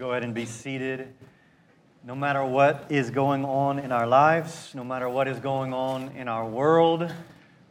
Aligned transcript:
Go 0.00 0.12
ahead 0.12 0.24
and 0.24 0.32
be 0.32 0.46
seated. 0.46 1.12
No 2.06 2.14
matter 2.14 2.42
what 2.42 2.86
is 2.88 3.10
going 3.10 3.44
on 3.44 3.78
in 3.78 3.92
our 3.92 4.06
lives, 4.06 4.74
no 4.74 4.82
matter 4.82 5.10
what 5.10 5.28
is 5.28 5.38
going 5.40 5.74
on 5.74 6.16
in 6.16 6.26
our 6.26 6.46
world, 6.48 7.12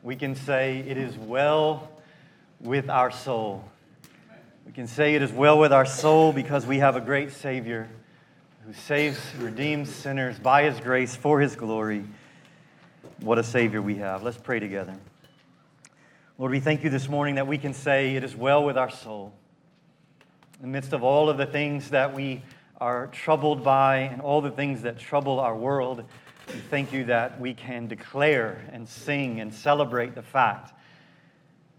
we 0.04 0.16
can 0.16 0.36
say 0.36 0.78
it 0.88 0.96
is 0.96 1.18
well 1.18 1.90
with 2.62 2.88
our 2.88 3.10
soul. 3.10 3.68
We 4.64 4.72
can 4.74 4.86
say 4.86 5.16
it 5.16 5.24
is 5.24 5.32
well 5.32 5.58
with 5.58 5.74
our 5.74 5.88
soul 5.88 6.32
because 6.32 6.68
we 6.68 6.78
have 6.78 6.96
a 6.96 7.02
great 7.02 7.32
Savior 7.32 7.90
who 8.64 8.74
saves, 8.74 9.20
redeems 9.40 9.90
sinners 9.90 10.38
by 10.38 10.70
His 10.70 10.80
grace 10.80 11.16
for 11.16 11.42
His 11.42 11.56
glory. 11.56 12.06
What 13.22 13.40
a 13.40 13.44
Savior 13.44 13.82
we 13.82 13.96
have. 13.96 14.22
Let's 14.22 14.38
pray 14.38 14.60
together. 14.60 14.96
Lord, 16.38 16.52
we 16.52 16.60
thank 16.60 16.84
you 16.84 16.92
this 16.92 17.10
morning 17.10 17.34
that 17.36 17.48
we 17.48 17.58
can 17.58 17.74
say 17.74 18.16
it 18.16 18.24
is 18.24 18.36
well 18.36 18.64
with 18.64 18.78
our 18.78 18.92
soul 18.92 19.34
in 20.60 20.64
the 20.64 20.68
midst 20.68 20.92
of 20.92 21.04
all 21.04 21.30
of 21.30 21.38
the 21.38 21.46
things 21.46 21.92
that 21.92 22.14
we 22.14 22.42
are 22.82 23.08
troubled 23.08 23.64
by 23.64 24.00
and 24.00 24.22
all 24.22 24.42
the 24.42 24.52
things 24.52 24.82
that 24.82 25.00
trouble 25.00 25.40
our 25.40 25.56
world, 25.56 26.04
we 26.50 26.60
thank 26.70 26.92
you 26.92 27.06
that 27.06 27.40
we 27.40 27.54
can 27.54 27.88
declare 27.88 28.62
and 28.74 28.88
sing 28.88 29.40
and 29.40 29.54
celebrate 29.54 30.16
the 30.16 30.22
fact 30.22 30.74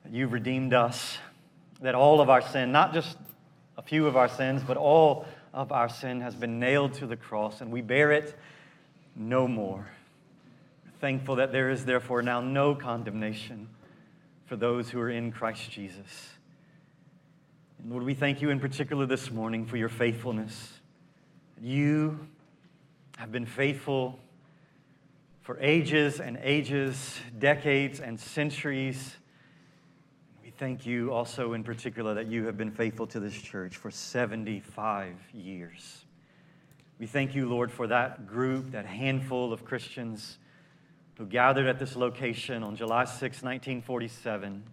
that 0.02 0.12
you've 0.14 0.32
redeemed 0.32 0.72
us, 0.72 1.18
that 1.82 1.94
all 1.94 2.22
of 2.22 2.30
our 2.30 2.40
sin, 2.40 2.72
not 2.72 2.94
just 2.94 3.18
a 3.76 3.82
few 3.82 4.06
of 4.06 4.16
our 4.16 4.28
sins, 4.28 4.62
but 4.66 4.78
all 4.78 5.26
of 5.52 5.72
our 5.72 5.90
sin 5.90 6.22
has 6.22 6.34
been 6.34 6.58
nailed 6.58 6.94
to 6.94 7.06
the 7.06 7.16
cross, 7.16 7.60
and 7.60 7.70
we 7.70 7.82
bear 7.82 8.12
it 8.12 8.34
no 9.14 9.46
more. 9.46 9.90
Thankful 11.02 11.36
that 11.36 11.52
there 11.52 11.68
is 11.68 11.84
therefore 11.84 12.22
now 12.22 12.40
no 12.40 12.74
condemnation 12.74 13.68
for 14.46 14.56
those 14.56 14.88
who 14.88 15.00
are 15.00 15.10
in 15.10 15.32
Christ 15.32 15.70
Jesus. 15.70 16.30
And 17.82 17.90
Lord, 17.90 18.04
we 18.04 18.12
thank 18.12 18.42
you 18.42 18.50
in 18.50 18.60
particular 18.60 19.06
this 19.06 19.30
morning 19.30 19.64
for 19.64 19.78
your 19.78 19.88
faithfulness. 19.88 20.80
You 21.58 22.28
have 23.16 23.32
been 23.32 23.46
faithful 23.46 24.18
for 25.40 25.58
ages 25.60 26.20
and 26.20 26.38
ages, 26.42 27.18
decades 27.38 28.00
and 28.00 28.20
centuries. 28.20 29.16
We 30.44 30.50
thank 30.50 30.84
you 30.84 31.10
also 31.12 31.54
in 31.54 31.64
particular 31.64 32.12
that 32.14 32.26
you 32.26 32.44
have 32.46 32.58
been 32.58 32.70
faithful 32.70 33.06
to 33.08 33.20
this 33.20 33.40
church 33.40 33.76
for 33.76 33.90
75 33.90 35.14
years. 35.32 36.04
We 36.98 37.06
thank 37.06 37.34
you, 37.34 37.48
Lord, 37.48 37.72
for 37.72 37.86
that 37.86 38.26
group, 38.26 38.72
that 38.72 38.84
handful 38.84 39.54
of 39.54 39.64
Christians 39.64 40.36
who 41.16 41.24
gathered 41.24 41.66
at 41.66 41.78
this 41.78 41.96
location 41.96 42.62
on 42.62 42.76
July 42.76 43.06
6, 43.06 43.20
1947 43.22 44.64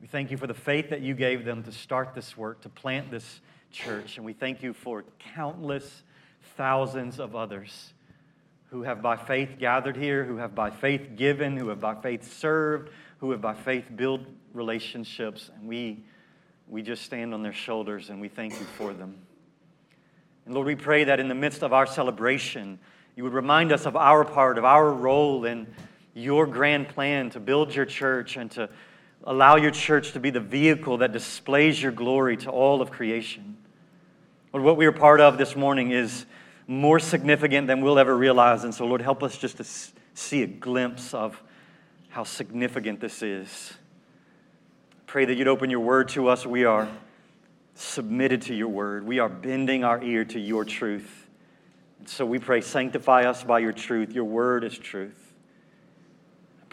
we 0.00 0.06
thank 0.06 0.30
you 0.30 0.36
for 0.36 0.46
the 0.46 0.54
faith 0.54 0.90
that 0.90 1.00
you 1.00 1.14
gave 1.14 1.44
them 1.44 1.62
to 1.64 1.72
start 1.72 2.14
this 2.14 2.36
work, 2.36 2.60
to 2.62 2.68
plant 2.68 3.10
this 3.10 3.40
church. 3.72 4.16
And 4.16 4.24
we 4.24 4.32
thank 4.32 4.62
you 4.62 4.72
for 4.72 5.04
countless 5.34 6.02
thousands 6.56 7.18
of 7.18 7.34
others 7.34 7.92
who 8.70 8.82
have 8.82 9.02
by 9.02 9.16
faith 9.16 9.56
gathered 9.58 9.96
here, 9.96 10.24
who 10.24 10.36
have 10.36 10.54
by 10.54 10.70
faith 10.70 11.16
given, 11.16 11.56
who 11.56 11.68
have 11.68 11.80
by 11.80 11.94
faith 11.94 12.32
served, 12.38 12.90
who 13.18 13.30
have 13.32 13.40
by 13.40 13.54
faith 13.54 13.86
built 13.96 14.20
relationships. 14.52 15.50
And 15.56 15.66
we, 15.66 16.04
we 16.68 16.82
just 16.82 17.02
stand 17.02 17.34
on 17.34 17.42
their 17.42 17.52
shoulders 17.52 18.10
and 18.10 18.20
we 18.20 18.28
thank 18.28 18.52
you 18.52 18.66
for 18.76 18.92
them. 18.92 19.16
And 20.44 20.54
Lord, 20.54 20.66
we 20.66 20.76
pray 20.76 21.04
that 21.04 21.18
in 21.18 21.28
the 21.28 21.34
midst 21.34 21.62
of 21.62 21.72
our 21.72 21.86
celebration, 21.86 22.78
you 23.16 23.24
would 23.24 23.32
remind 23.32 23.72
us 23.72 23.84
of 23.84 23.96
our 23.96 24.24
part, 24.24 24.58
of 24.58 24.64
our 24.64 24.92
role 24.92 25.44
in 25.44 25.66
your 26.14 26.46
grand 26.46 26.88
plan 26.88 27.30
to 27.30 27.40
build 27.40 27.74
your 27.74 27.84
church 27.84 28.36
and 28.36 28.50
to 28.52 28.68
allow 29.24 29.56
your 29.56 29.70
church 29.70 30.12
to 30.12 30.20
be 30.20 30.30
the 30.30 30.40
vehicle 30.40 30.98
that 30.98 31.12
displays 31.12 31.82
your 31.82 31.92
glory 31.92 32.36
to 32.38 32.50
all 32.50 32.80
of 32.80 32.90
creation. 32.90 33.56
Lord, 34.52 34.64
what 34.64 34.76
we 34.76 34.86
are 34.86 34.92
part 34.92 35.20
of 35.20 35.38
this 35.38 35.54
morning 35.56 35.90
is 35.90 36.24
more 36.66 36.98
significant 36.98 37.66
than 37.66 37.80
we'll 37.80 37.98
ever 37.98 38.16
realize. 38.16 38.64
And 38.64 38.74
so, 38.74 38.86
Lord, 38.86 39.02
help 39.02 39.22
us 39.22 39.36
just 39.36 39.58
to 39.58 39.66
see 40.14 40.42
a 40.42 40.46
glimpse 40.46 41.14
of 41.14 41.42
how 42.08 42.24
significant 42.24 43.00
this 43.00 43.22
is. 43.22 43.74
Pray 45.06 45.24
that 45.24 45.34
you'd 45.36 45.48
open 45.48 45.70
your 45.70 45.80
word 45.80 46.08
to 46.10 46.28
us. 46.28 46.46
We 46.46 46.64
are 46.64 46.88
submitted 47.74 48.42
to 48.42 48.54
your 48.54 48.68
word, 48.68 49.06
we 49.06 49.20
are 49.20 49.28
bending 49.28 49.84
our 49.84 50.02
ear 50.02 50.24
to 50.24 50.40
your 50.40 50.64
truth. 50.64 51.28
And 52.00 52.08
so 52.08 52.26
we 52.26 52.40
pray, 52.40 52.60
sanctify 52.60 53.22
us 53.24 53.44
by 53.44 53.60
your 53.60 53.72
truth. 53.72 54.12
Your 54.12 54.24
word 54.24 54.64
is 54.64 54.76
truth 54.76 55.27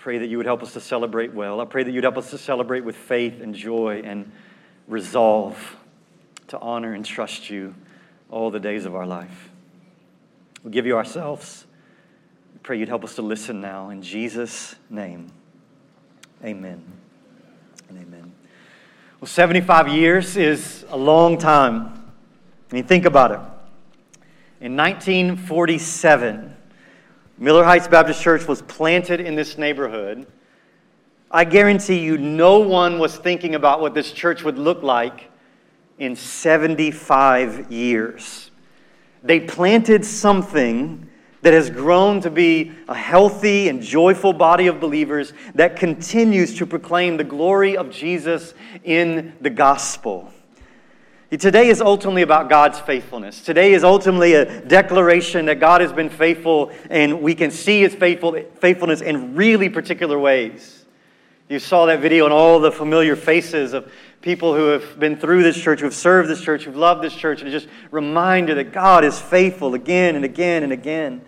pray 0.05 0.19
that 0.19 0.27
you 0.27 0.37
would 0.37 0.45
help 0.45 0.61
us 0.61 0.73
to 0.73 0.79
celebrate 0.79 1.33
well. 1.33 1.59
I 1.59 1.65
pray 1.65 1.81
that 1.81 1.91
you'd 1.91 2.03
help 2.03 2.15
us 2.15 2.29
to 2.29 2.37
celebrate 2.37 2.81
with 2.81 2.95
faith 2.95 3.41
and 3.41 3.55
joy 3.55 4.03
and 4.05 4.31
resolve 4.87 5.77
to 6.49 6.59
honor 6.59 6.93
and 6.93 7.03
trust 7.03 7.49
you 7.49 7.73
all 8.29 8.51
the 8.51 8.59
days 8.59 8.85
of 8.85 8.93
our 8.93 9.07
life. 9.07 9.49
We 10.63 10.69
give 10.69 10.85
you 10.85 10.95
ourselves. 10.95 11.65
We 12.53 12.59
pray 12.59 12.77
you'd 12.77 12.87
help 12.87 13.03
us 13.03 13.15
to 13.15 13.23
listen 13.23 13.61
now. 13.61 13.89
In 13.89 14.03
Jesus' 14.03 14.75
name, 14.91 15.31
amen 16.43 16.83
and 17.89 17.97
amen. 17.97 18.31
Well, 19.19 19.27
75 19.27 19.87
years 19.87 20.37
is 20.37 20.85
a 20.89 20.97
long 20.97 21.39
time. 21.39 22.13
I 22.69 22.75
mean, 22.75 22.83
think 22.83 23.05
about 23.05 23.31
it. 23.31 23.39
In 24.63 24.77
1947, 24.77 26.54
Miller 27.37 27.65
Heights 27.65 27.89
Baptist 27.89 28.21
Church 28.21 28.47
was 28.47 28.61
planted 28.61 29.19
in 29.19 29.35
this 29.35 29.57
neighborhood. 29.57 30.25
I 31.29 31.43
guarantee 31.43 31.99
you, 31.99 32.17
no 32.17 32.59
one 32.59 32.97
was 32.97 33.17
thinking 33.17 33.55
about 33.55 33.81
what 33.81 33.93
this 33.93 34.13
church 34.13 34.43
would 34.43 34.57
look 34.57 34.83
like 34.83 35.29
in 35.99 36.15
75 36.15 37.69
years. 37.69 38.51
They 39.21 39.41
planted 39.41 40.05
something 40.05 41.09
that 41.41 41.53
has 41.53 41.69
grown 41.69 42.21
to 42.21 42.31
be 42.31 42.71
a 42.87 42.95
healthy 42.95 43.67
and 43.67 43.81
joyful 43.81 44.31
body 44.31 44.67
of 44.67 44.79
believers 44.79 45.33
that 45.55 45.75
continues 45.75 46.55
to 46.57 46.65
proclaim 46.65 47.17
the 47.17 47.23
glory 47.25 47.75
of 47.75 47.91
Jesus 47.91 48.53
in 48.85 49.35
the 49.41 49.49
gospel. 49.49 50.31
Today 51.37 51.69
is 51.69 51.81
ultimately 51.81 52.21
about 52.21 52.49
God's 52.49 52.79
faithfulness. 52.79 53.41
Today 53.41 53.73
is 53.73 53.83
ultimately 53.83 54.33
a 54.35 54.61
declaration 54.61 55.45
that 55.47 55.59
God 55.59 55.81
has 55.81 55.91
been 55.91 56.09
faithful 56.09 56.71
and 56.89 57.21
we 57.21 57.33
can 57.33 57.51
see 57.51 57.81
his 57.81 57.95
faithful, 57.95 58.39
faithfulness 58.59 59.01
in 59.01 59.35
really 59.35 59.69
particular 59.69 60.19
ways. 60.19 60.85
You 61.49 61.59
saw 61.59 61.85
that 61.87 61.99
video 61.99 62.25
and 62.25 62.33
all 62.33 62.59
the 62.59 62.71
familiar 62.71 63.15
faces 63.15 63.73
of 63.73 63.91
people 64.21 64.55
who 64.55 64.67
have 64.67 64.99
been 64.99 65.17
through 65.17 65.43
this 65.43 65.55
church, 65.59 65.79
who 65.79 65.85
have 65.85 65.95
served 65.95 66.29
this 66.29 66.41
church, 66.41 66.63
who've 66.63 66.75
loved 66.75 67.03
this 67.03 67.15
church, 67.15 67.41
and 67.41 67.51
just 67.51 67.67
reminder 67.91 68.55
that 68.55 68.71
God 68.71 69.03
is 69.03 69.19
faithful 69.19 69.75
again 69.75 70.15
and 70.15 70.25
again 70.25 70.63
and 70.63 70.73
again. 70.73 71.21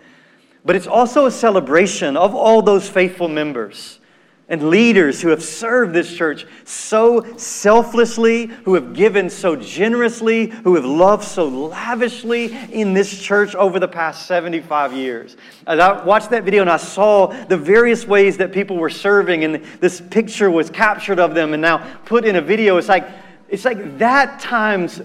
But 0.64 0.76
it's 0.76 0.86
also 0.86 1.26
a 1.26 1.30
celebration 1.30 2.16
of 2.16 2.34
all 2.34 2.62
those 2.62 2.88
faithful 2.88 3.28
members 3.28 4.00
and 4.48 4.70
leaders 4.70 5.20
who 5.20 5.28
have 5.28 5.42
served 5.42 5.92
this 5.92 6.12
church 6.12 6.46
so 6.64 7.36
selflessly, 7.36 8.46
who 8.46 8.74
have 8.74 8.94
given 8.94 9.28
so 9.28 9.54
generously, 9.54 10.46
who 10.46 10.74
have 10.74 10.86
loved 10.86 11.24
so 11.24 11.46
lavishly 11.46 12.56
in 12.72 12.94
this 12.94 13.20
church 13.20 13.54
over 13.54 13.78
the 13.78 13.88
past 13.88 14.26
75 14.26 14.94
years. 14.94 15.36
As 15.66 15.78
I 15.78 16.02
watched 16.02 16.30
that 16.30 16.44
video 16.44 16.62
and 16.62 16.70
I 16.70 16.78
saw 16.78 17.26
the 17.26 17.58
various 17.58 18.06
ways 18.06 18.38
that 18.38 18.52
people 18.52 18.78
were 18.78 18.90
serving, 18.90 19.44
and 19.44 19.62
this 19.80 20.00
picture 20.00 20.50
was 20.50 20.70
captured 20.70 21.20
of 21.20 21.34
them 21.34 21.52
and 21.52 21.60
now 21.60 21.96
put 22.06 22.24
in 22.24 22.36
a 22.36 22.42
video, 22.42 22.78
it's 22.78 22.88
like, 22.88 23.06
it's 23.50 23.66
like 23.66 23.98
that 23.98 24.40
times 24.40 25.02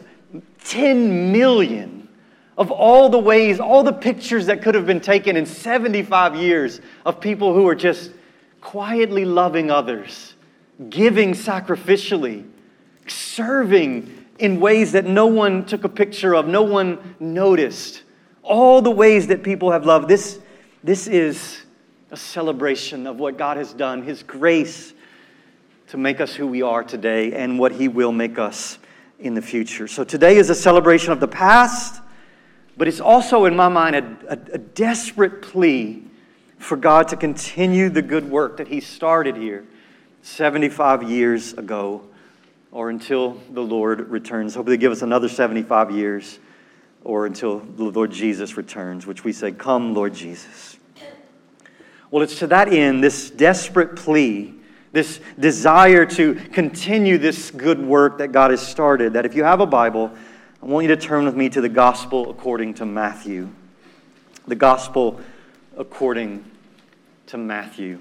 10 0.65 1.33
million 1.33 2.07
of 2.57 2.71
all 2.71 3.09
the 3.09 3.19
ways, 3.19 3.59
all 3.59 3.83
the 3.83 3.91
pictures 3.91 4.45
that 4.45 4.61
could 4.61 4.75
have 4.75 4.85
been 4.85 5.01
taken 5.01 5.35
in 5.35 5.45
75 5.45 6.35
years 6.35 6.79
of 7.05 7.19
people 7.19 7.53
who 7.53 7.67
are 7.67 7.75
just 7.75 8.11
quietly 8.63 9.25
loving 9.25 9.69
others, 9.69 10.35
giving 10.89 11.33
sacrificially, 11.33 12.47
serving 13.07 14.25
in 14.39 14.59
ways 14.59 14.93
that 14.93 15.05
no 15.05 15.27
one 15.27 15.65
took 15.65 15.83
a 15.83 15.89
picture 15.89 16.33
of, 16.33 16.47
no 16.47 16.63
one 16.63 17.15
noticed. 17.19 18.03
All 18.41 18.81
the 18.81 18.89
ways 18.89 19.27
that 19.27 19.43
people 19.43 19.71
have 19.71 19.85
loved. 19.85 20.07
This, 20.07 20.39
this 20.81 21.07
is 21.07 21.61
a 22.09 22.17
celebration 22.17 23.05
of 23.05 23.19
what 23.19 23.37
God 23.37 23.57
has 23.57 23.73
done, 23.73 24.01
His 24.01 24.23
grace 24.23 24.93
to 25.87 25.97
make 25.97 26.21
us 26.21 26.33
who 26.33 26.47
we 26.47 26.61
are 26.61 26.83
today 26.83 27.33
and 27.33 27.59
what 27.59 27.73
He 27.73 27.89
will 27.89 28.13
make 28.13 28.39
us 28.39 28.79
in 29.19 29.33
the 29.33 29.41
future. 29.41 29.89
So 29.89 30.05
today 30.05 30.37
is 30.37 30.49
a 30.49 30.55
celebration 30.55 31.11
of 31.11 31.19
the 31.19 31.27
past, 31.27 32.01
but 32.77 32.87
it's 32.87 33.01
also, 33.01 33.43
in 33.43 33.57
my 33.57 33.67
mind, 33.67 33.95
a, 33.97 34.17
a, 34.29 34.39
a 34.53 34.57
desperate 34.57 35.41
plea 35.41 36.03
for 36.63 36.77
God 36.77 37.09
to 37.09 37.17
continue 37.17 37.89
the 37.89 38.01
good 38.01 38.29
work 38.29 38.57
that 38.57 38.67
He 38.67 38.79
started 38.79 39.35
here 39.35 39.65
75 40.21 41.03
years 41.03 41.53
ago 41.53 42.03
or 42.71 42.89
until 42.89 43.37
the 43.51 43.61
Lord 43.61 44.09
returns. 44.09 44.55
Hopefully, 44.55 44.77
they 44.77 44.81
give 44.81 44.91
us 44.91 45.01
another 45.01 45.29
75 45.29 45.91
years 45.91 46.39
or 47.03 47.25
until 47.25 47.59
the 47.59 47.83
Lord 47.83 48.11
Jesus 48.11 48.55
returns, 48.55 49.05
which 49.05 49.23
we 49.23 49.33
say, 49.33 49.51
Come, 49.51 49.93
Lord 49.93 50.13
Jesus. 50.13 50.77
Well, 52.09 52.23
it's 52.23 52.39
to 52.39 52.47
that 52.47 52.71
end, 52.71 53.03
this 53.03 53.29
desperate 53.29 53.95
plea, 53.95 54.53
this 54.91 55.19
desire 55.39 56.05
to 56.05 56.35
continue 56.35 57.17
this 57.17 57.49
good 57.51 57.79
work 57.79 58.19
that 58.19 58.31
God 58.31 58.51
has 58.51 58.65
started, 58.65 59.13
that 59.13 59.25
if 59.25 59.35
you 59.35 59.43
have 59.43 59.59
a 59.59 59.65
Bible, 59.65 60.11
I 60.61 60.65
want 60.65 60.87
you 60.87 60.95
to 60.95 61.01
turn 61.01 61.25
with 61.25 61.35
me 61.35 61.49
to 61.49 61.59
the 61.59 61.69
Gospel 61.69 62.29
according 62.29 62.75
to 62.75 62.85
Matthew. 62.85 63.49
The 64.47 64.55
Gospel 64.55 65.19
according 65.75 66.45
to 67.27 67.37
Matthew. 67.37 67.99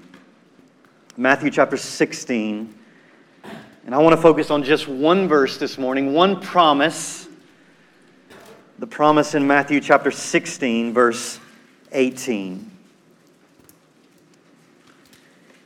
Matthew 1.15 1.49
chapter 1.49 1.77
16. 1.77 2.73
And 3.85 3.93
I 3.93 3.97
want 3.97 4.15
to 4.15 4.21
focus 4.21 4.49
on 4.49 4.63
just 4.63 4.87
one 4.87 5.27
verse 5.27 5.57
this 5.57 5.77
morning, 5.77 6.13
one 6.13 6.39
promise. 6.41 7.27
The 8.79 8.87
promise 8.87 9.35
in 9.35 9.45
Matthew 9.45 9.79
chapter 9.79 10.11
16, 10.11 10.93
verse 10.93 11.39
18. 11.91 12.71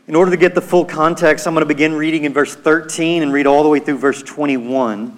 In 0.08 0.16
order 0.16 0.32
to 0.32 0.38
get 0.38 0.56
the 0.56 0.62
full 0.62 0.86
context, 0.86 1.48
I'm 1.48 1.54
going 1.54 1.62
to 1.62 1.68
begin 1.68 1.94
reading 1.94 2.24
in 2.24 2.34
verse 2.34 2.56
13 2.56 3.24
and 3.24 3.34
read 3.34 3.46
all 3.46 3.64
the 3.64 3.70
way 3.70 3.80
through 3.80 3.98
verse 3.98 4.24
21. 4.24 5.18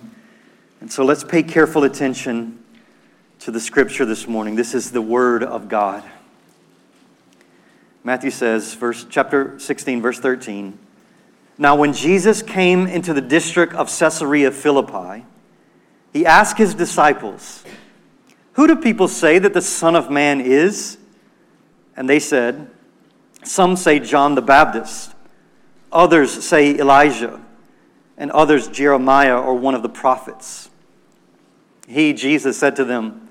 And 0.82 0.92
so 0.92 1.04
let's 1.04 1.24
pay 1.24 1.44
careful 1.44 1.84
attention 1.84 2.64
to 3.40 3.52
the 3.52 3.60
scripture 3.60 4.06
this 4.06 4.28
morning. 4.28 4.56
This 4.56 4.74
is 4.74 4.92
the 4.92 5.02
word 5.02 5.44
of 5.44 5.70
God. 5.70 6.04
Matthew 8.04 8.32
says, 8.32 8.74
verse 8.76 9.06
chapter 9.10 9.60
16, 9.60 10.02
verse 10.02 10.20
13. 10.20 10.78
Now, 11.58 11.76
when 11.76 11.92
Jesus 11.92 12.42
came 12.42 12.88
into 12.88 13.14
the 13.14 13.22
district 13.22 13.74
of 13.74 13.88
Caesarea 13.88 14.52
Philippi, 14.52 15.26
he 16.14 16.26
asked 16.26 16.58
his 16.58 16.74
disciples, 16.74 17.64
Who 18.54 18.66
do 18.66 18.78
people 18.78 19.10
say 19.10 19.40
that 19.40 19.54
the 19.54 19.62
Son 19.62 19.96
of 19.96 20.10
Man 20.10 20.40
is? 20.40 20.98
And 21.98 22.10
they 22.10 22.20
said, 22.20 22.72
Some 23.44 23.76
say 23.76 24.00
John 24.00 24.36
the 24.36 24.42
Baptist, 24.42 25.14
others 25.92 26.32
say 26.46 26.78
Elijah, 26.78 27.42
and 28.18 28.32
others 28.32 28.70
Jeremiah 28.70 29.38
or 29.38 29.54
one 29.56 29.76
of 29.76 29.84
the 29.84 29.90
prophets. 29.90 30.70
He, 31.88 32.14
Jesus, 32.14 32.58
said 32.58 32.78
to 32.78 32.86
them, 32.86 33.28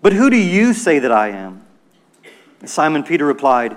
But 0.00 0.12
who 0.12 0.30
do 0.30 0.36
you 0.36 0.74
say 0.74 0.98
that 0.98 1.12
I 1.12 1.28
am? 1.28 1.64
And 2.60 2.68
Simon 2.68 3.04
Peter 3.04 3.24
replied, 3.24 3.76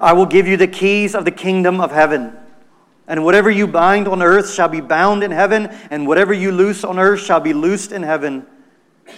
I 0.00 0.12
will 0.12 0.26
give 0.26 0.46
you 0.46 0.56
the 0.56 0.68
keys 0.68 1.14
of 1.14 1.24
the 1.24 1.30
kingdom 1.30 1.80
of 1.80 1.90
heaven. 1.90 2.36
And 3.06 3.24
whatever 3.24 3.50
you 3.50 3.66
bind 3.66 4.08
on 4.08 4.22
earth 4.22 4.52
shall 4.52 4.68
be 4.68 4.80
bound 4.80 5.22
in 5.22 5.30
heaven, 5.30 5.66
and 5.90 6.06
whatever 6.06 6.32
you 6.32 6.52
loose 6.52 6.84
on 6.84 6.98
earth 6.98 7.20
shall 7.20 7.40
be 7.40 7.52
loosed 7.52 7.92
in 7.92 8.02
heaven. 8.02 8.46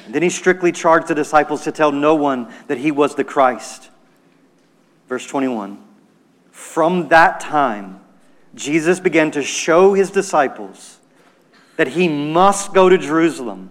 And 0.05 0.15
then 0.15 0.23
he 0.23 0.31
strictly 0.31 0.73
charged 0.73 1.09
the 1.09 1.15
disciples 1.15 1.65
to 1.65 1.73
tell 1.73 1.93
no 1.93 2.15
one 2.15 2.53
that 2.67 2.79
he 2.79 2.91
was 2.91 3.15
the 3.15 3.25
Christ. 3.25 3.91
Verse 5.09 5.27
21 5.27 5.83
From 6.51 7.09
that 7.09 7.41
time, 7.41 8.01
Jesus 8.55 8.99
began 8.99 9.31
to 9.33 9.43
show 9.43 9.95
his 9.95 10.11
disciples 10.11 10.99
that 11.77 11.89
he 11.89 12.09
must 12.09 12.73
go 12.73 12.89
to 12.89 12.99
Jerusalem 12.99 13.71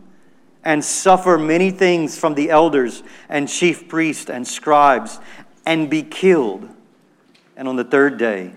and 0.63 0.83
suffer 0.83 1.37
many 1.37 1.71
things 1.71 2.17
from 2.17 2.35
the 2.35 2.49
elders 2.49 3.03
and 3.29 3.47
chief 3.47 3.87
priests 3.87 4.29
and 4.29 4.47
scribes 4.47 5.19
and 5.65 5.89
be 5.89 6.03
killed, 6.03 6.69
and 7.55 7.67
on 7.67 7.75
the 7.75 7.83
third 7.83 8.17
day 8.17 8.53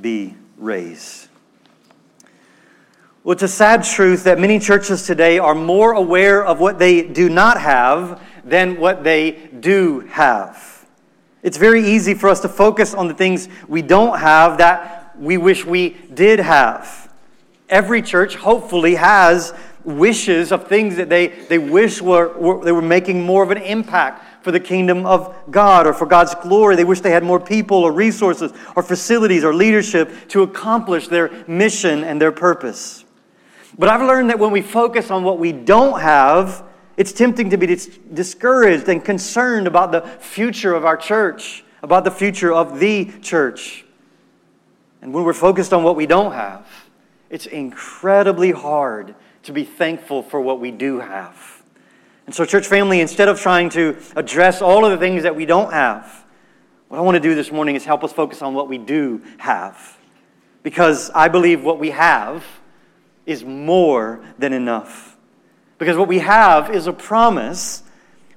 be 0.00 0.34
raised. 0.56 1.28
Well, 3.24 3.32
it's 3.32 3.42
a 3.42 3.48
sad 3.48 3.84
truth 3.84 4.24
that 4.24 4.38
many 4.38 4.58
churches 4.58 5.06
today 5.06 5.38
are 5.38 5.54
more 5.54 5.92
aware 5.92 6.44
of 6.44 6.60
what 6.60 6.78
they 6.78 7.02
do 7.02 7.28
not 7.28 7.60
have 7.60 8.22
than 8.44 8.80
what 8.80 9.04
they 9.04 9.50
do 9.60 10.00
have. 10.10 10.86
It's 11.42 11.58
very 11.58 11.84
easy 11.84 12.14
for 12.14 12.28
us 12.28 12.40
to 12.40 12.48
focus 12.48 12.94
on 12.94 13.08
the 13.08 13.14
things 13.14 13.48
we 13.68 13.82
don't 13.82 14.18
have 14.18 14.58
that 14.58 15.18
we 15.18 15.36
wish 15.36 15.64
we 15.64 15.90
did 16.14 16.38
have. 16.38 17.12
Every 17.68 18.02
church 18.02 18.36
hopefully 18.36 18.94
has 18.94 19.52
wishes 19.84 20.52
of 20.52 20.66
things 20.66 20.96
that 20.96 21.08
they, 21.08 21.28
they 21.28 21.58
wish 21.58 22.00
were, 22.00 22.36
were, 22.38 22.64
they 22.64 22.72
were 22.72 22.82
making 22.82 23.22
more 23.22 23.42
of 23.42 23.50
an 23.50 23.58
impact 23.58 24.24
for 24.42 24.52
the 24.52 24.60
kingdom 24.60 25.04
of 25.06 25.34
God 25.50 25.86
or 25.86 25.92
for 25.92 26.06
God's 26.06 26.34
glory. 26.34 26.76
They 26.76 26.84
wish 26.84 27.00
they 27.00 27.10
had 27.10 27.24
more 27.24 27.40
people 27.40 27.78
or 27.78 27.92
resources 27.92 28.52
or 28.76 28.82
facilities 28.82 29.44
or 29.44 29.54
leadership 29.54 30.28
to 30.28 30.42
accomplish 30.42 31.08
their 31.08 31.44
mission 31.46 32.04
and 32.04 32.20
their 32.20 32.32
purpose. 32.32 33.04
But 33.78 33.88
I've 33.88 34.02
learned 34.02 34.30
that 34.30 34.38
when 34.38 34.50
we 34.50 34.62
focus 34.62 35.10
on 35.10 35.24
what 35.24 35.38
we 35.38 35.52
don't 35.52 36.00
have, 36.00 36.64
it's 36.96 37.12
tempting 37.12 37.50
to 37.50 37.56
be 37.56 37.66
dis- 37.66 37.98
discouraged 38.12 38.88
and 38.88 39.04
concerned 39.04 39.66
about 39.66 39.92
the 39.92 40.00
future 40.00 40.74
of 40.74 40.84
our 40.84 40.96
church, 40.96 41.64
about 41.82 42.04
the 42.04 42.10
future 42.10 42.52
of 42.52 42.80
the 42.80 43.06
church. 43.22 43.84
And 45.00 45.14
when 45.14 45.24
we're 45.24 45.32
focused 45.32 45.72
on 45.72 45.84
what 45.84 45.94
we 45.94 46.06
don't 46.06 46.32
have, 46.32 46.66
it's 47.30 47.46
incredibly 47.46 48.50
hard 48.50 49.14
to 49.44 49.52
be 49.52 49.64
thankful 49.64 50.22
for 50.22 50.40
what 50.40 50.60
we 50.60 50.70
do 50.70 50.98
have. 50.98 51.57
And 52.28 52.34
so, 52.34 52.44
church 52.44 52.66
family, 52.66 53.00
instead 53.00 53.30
of 53.30 53.40
trying 53.40 53.70
to 53.70 53.96
address 54.14 54.60
all 54.60 54.84
of 54.84 54.90
the 54.90 54.98
things 54.98 55.22
that 55.22 55.34
we 55.34 55.46
don't 55.46 55.72
have, 55.72 56.26
what 56.88 56.98
I 56.98 57.00
want 57.00 57.14
to 57.14 57.20
do 57.20 57.34
this 57.34 57.50
morning 57.50 57.74
is 57.74 57.86
help 57.86 58.04
us 58.04 58.12
focus 58.12 58.42
on 58.42 58.52
what 58.52 58.68
we 58.68 58.76
do 58.76 59.22
have. 59.38 59.96
Because 60.62 61.10
I 61.14 61.28
believe 61.28 61.64
what 61.64 61.78
we 61.78 61.88
have 61.88 62.44
is 63.24 63.46
more 63.46 64.20
than 64.38 64.52
enough. 64.52 65.16
Because 65.78 65.96
what 65.96 66.06
we 66.06 66.18
have 66.18 66.70
is 66.74 66.86
a 66.86 66.92
promise 66.92 67.82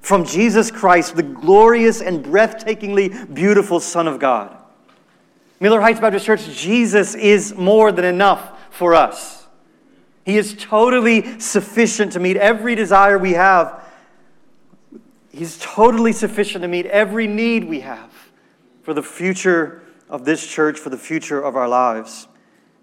from 0.00 0.24
Jesus 0.24 0.70
Christ, 0.70 1.14
the 1.14 1.22
glorious 1.22 2.00
and 2.00 2.24
breathtakingly 2.24 3.34
beautiful 3.34 3.78
Son 3.78 4.08
of 4.08 4.18
God. 4.18 4.56
Miller 5.60 5.82
Heights 5.82 6.00
Baptist 6.00 6.24
Church, 6.24 6.48
Jesus 6.48 7.14
is 7.14 7.54
more 7.54 7.92
than 7.92 8.06
enough 8.06 8.58
for 8.70 8.94
us. 8.94 9.41
He 10.24 10.38
is 10.38 10.54
totally 10.58 11.40
sufficient 11.40 12.12
to 12.12 12.20
meet 12.20 12.36
every 12.36 12.74
desire 12.74 13.18
we 13.18 13.32
have. 13.32 13.82
He's 15.32 15.58
totally 15.58 16.12
sufficient 16.12 16.62
to 16.62 16.68
meet 16.68 16.86
every 16.86 17.26
need 17.26 17.64
we 17.64 17.80
have 17.80 18.12
for 18.82 18.94
the 18.94 19.02
future 19.02 19.82
of 20.08 20.24
this 20.24 20.46
church, 20.46 20.78
for 20.78 20.90
the 20.90 20.98
future 20.98 21.40
of 21.40 21.56
our 21.56 21.68
lives. 21.68 22.28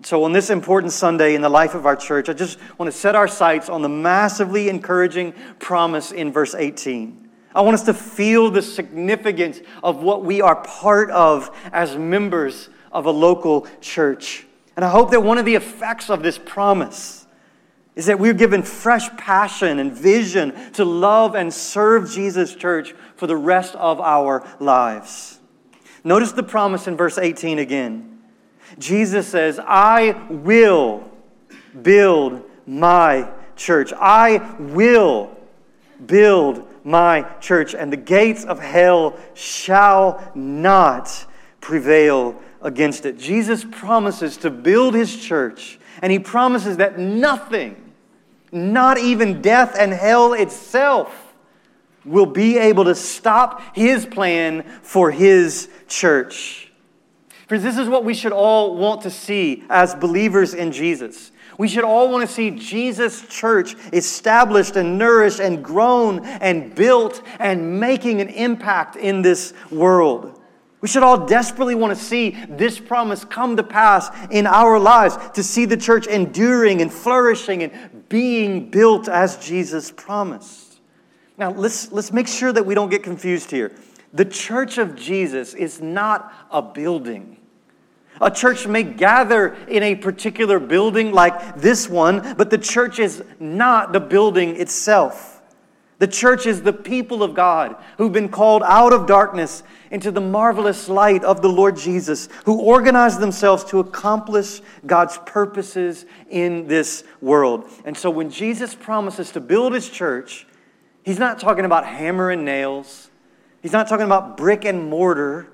So, 0.01 0.24
on 0.24 0.31
this 0.31 0.50
important 0.50 0.93
Sunday 0.93 1.36
in 1.36 1.41
the 1.41 1.50
life 1.50 1.75
of 1.75 1.86
our 1.86 1.96
church, 1.96 2.29
I 2.29 2.34
just 2.34 2.58
want 2.77 2.91
to 2.91 2.98
set 2.98 3.15
our 3.15 3.27
sights 3.27 3.69
on 3.69 3.81
the 3.81 3.89
massively 3.89 4.69
encouraging 4.69 5.34
promise 5.60 6.12
in 6.12 6.31
verse 6.31 6.55
18. 6.55 7.29
I 7.53 7.62
want 7.62 7.74
us 7.75 7.84
to 7.84 7.93
feel 7.93 8.50
the 8.50 8.62
significance 8.62 9.60
of 9.84 10.01
what 10.01 10.24
we 10.24 10.41
are 10.41 10.55
part 10.55 11.10
of 11.12 11.55
as 11.74 11.98
members 11.98 12.69
of 12.91 13.05
a 13.05 13.12
local 13.12 13.67
church. 13.81 14.46
And 14.75 14.86
I 14.86 14.89
hope 14.89 15.12
that 15.12 15.22
one 15.22 15.38
of 15.38 15.46
the 15.46 15.55
effects 15.55 16.10
of 16.10 16.24
this 16.24 16.38
promise 16.38 17.18
is 18.00 18.06
that 18.06 18.18
we're 18.18 18.34
given 18.34 18.63
fresh 18.63 19.10
passion 19.18 19.77
and 19.77 19.91
vision 19.91 20.72
to 20.72 20.86
love 20.86 21.36
and 21.36 21.53
serve 21.53 22.10
Jesus' 22.10 22.56
church 22.56 22.96
for 23.18 23.27
the 23.27 23.36
rest 23.36 23.75
of 23.75 24.00
our 24.00 24.48
lives. 24.62 25.41
Notice 26.06 26.32
the 26.32 26.41
promise 26.41 26.88
in 26.88 26.96
verse 26.96 27.18
18 27.18 27.60
again. 27.60 28.22
Jesus 28.77 29.27
says, 29.27 29.60
I 29.62 30.12
will 30.29 31.12
build 31.82 32.41
my 32.65 33.29
church. 33.58 33.91
I 33.91 34.38
will 34.58 35.38
build 36.06 36.65
my 36.86 37.24
church, 37.41 37.75
and 37.75 37.91
the 37.91 37.98
gates 37.98 38.46
of 38.46 38.60
hell 38.60 39.20
shall 39.34 40.32
not 40.34 41.25
prevail 41.60 42.41
against 42.62 43.06
it. 43.06 43.18
Jesus 43.18 43.65
promises 43.70 44.38
to 44.38 44.50
build 44.50 44.94
his 44.94 45.22
church, 45.22 45.82
and 46.01 46.13
he 46.13 46.20
promises 46.20 46.77
that 46.77 46.98
nothing, 46.98 47.88
not 48.51 48.98
even 48.98 49.41
death 49.41 49.75
and 49.77 49.94
hell 49.94 50.34
itself, 50.34 51.34
will 52.06 52.25
be 52.25 52.58
able 52.58 52.86
to 52.86 52.96
stop 52.96 53.75
his 53.75 54.06
plan 54.06 54.63
for 54.82 55.12
his 55.12 55.70
church. 55.88 56.72
Friends, 57.48 57.63
this 57.63 57.77
is 57.77 57.88
what 57.88 58.06
we 58.06 58.13
should 58.13 58.32
all 58.32 58.77
want 58.77 59.01
to 59.01 59.10
see 59.10 59.63
as 59.70 59.96
believers 59.96 60.53
in 60.53 60.72
Jesus. 60.72 61.32
We 61.58 61.68
should 61.68 61.84
all 61.84 62.10
want 62.10 62.27
to 62.27 62.34
see 62.34 62.51
Jesus' 62.51 63.27
church 63.27 63.75
established 63.91 64.75
and 64.77 64.98
nourished 64.98 65.39
and 65.39 65.63
grown 65.63 66.25
and 66.25 66.74
built 66.74 67.22
and 67.38 67.79
making 67.79 68.22
an 68.22 68.29
impact 68.29 68.96
in 68.96 69.22
this 69.22 69.53
world. 69.70 70.39
We 70.79 70.88
should 70.88 71.03
all 71.03 71.25
desperately 71.25 71.75
want 71.75 71.98
to 71.98 72.01
see 72.01 72.38
this 72.48 72.79
promise 72.79 73.25
come 73.25 73.58
to 73.58 73.63
pass 73.63 74.10
in 74.32 74.48
our 74.48 74.79
lives, 74.79 75.18
to 75.34 75.44
see 75.44 75.65
the 75.65 75.75
church 75.75 76.08
enduring 76.08 76.82
and 76.82 76.94
flourishing 76.94 77.63
and 77.63 77.99
being 78.09 78.69
built 78.69 79.07
as 79.07 79.37
Jesus 79.37 79.91
promised. 79.91 80.79
Now, 81.37 81.51
let's, 81.51 81.91
let's 81.91 82.11
make 82.11 82.27
sure 82.27 82.51
that 82.51 82.65
we 82.65 82.75
don't 82.75 82.89
get 82.89 83.03
confused 83.03 83.49
here. 83.51 83.71
The 84.11 84.25
church 84.25 84.77
of 84.77 84.95
Jesus 84.95 85.53
is 85.53 85.79
not 85.79 86.33
a 86.51 86.61
building. 86.61 87.37
A 88.19 88.29
church 88.29 88.67
may 88.67 88.83
gather 88.83 89.53
in 89.67 89.83
a 89.83 89.95
particular 89.95 90.59
building 90.59 91.13
like 91.13 91.57
this 91.57 91.87
one, 91.87 92.35
but 92.35 92.49
the 92.49 92.57
church 92.57 92.99
is 92.99 93.23
not 93.39 93.93
the 93.93 93.99
building 93.99 94.59
itself. 94.59 95.28
The 96.00 96.08
church 96.08 96.46
is 96.46 96.62
the 96.62 96.74
people 96.74 97.22
of 97.22 97.34
God 97.34 97.75
who've 97.98 98.12
been 98.12 98.29
called 98.29 98.63
out 98.63 98.94
of 98.94 99.06
darkness 99.06 99.63
into 99.91 100.12
the 100.12 100.22
marvelous 100.22 100.88
light 100.88 101.25
of 101.25 101.41
the 101.41 101.50
Lord 101.50 101.75
Jesus, 101.75 102.29
who 102.46 102.62
organize 102.62 103.20
themselves 103.20 103.65
to 103.65 103.79
accomplish 103.79 104.62
God's 104.86 105.18
purposes 105.25 106.06
in 106.29 106.68
this 106.68 107.03
world. 107.22 107.70
And 107.84 107.98
so 107.98 108.10
when 108.10 108.29
Jesus 108.29 108.74
promises 108.75 109.32
to 109.32 109.41
build 109.41 109.74
his 109.74 109.89
church, 109.89 110.48
he's 111.03 111.20
not 111.20 111.38
talking 111.38 111.65
about 111.65 111.86
hammer 111.86 112.32
and 112.32 112.46
nails, 112.46 113.10
he's 113.62 113.74
not 113.74 113.89
talking 113.89 114.06
about 114.06 114.38
brick 114.38 114.65
and 114.65 114.89
mortar. 114.89 115.48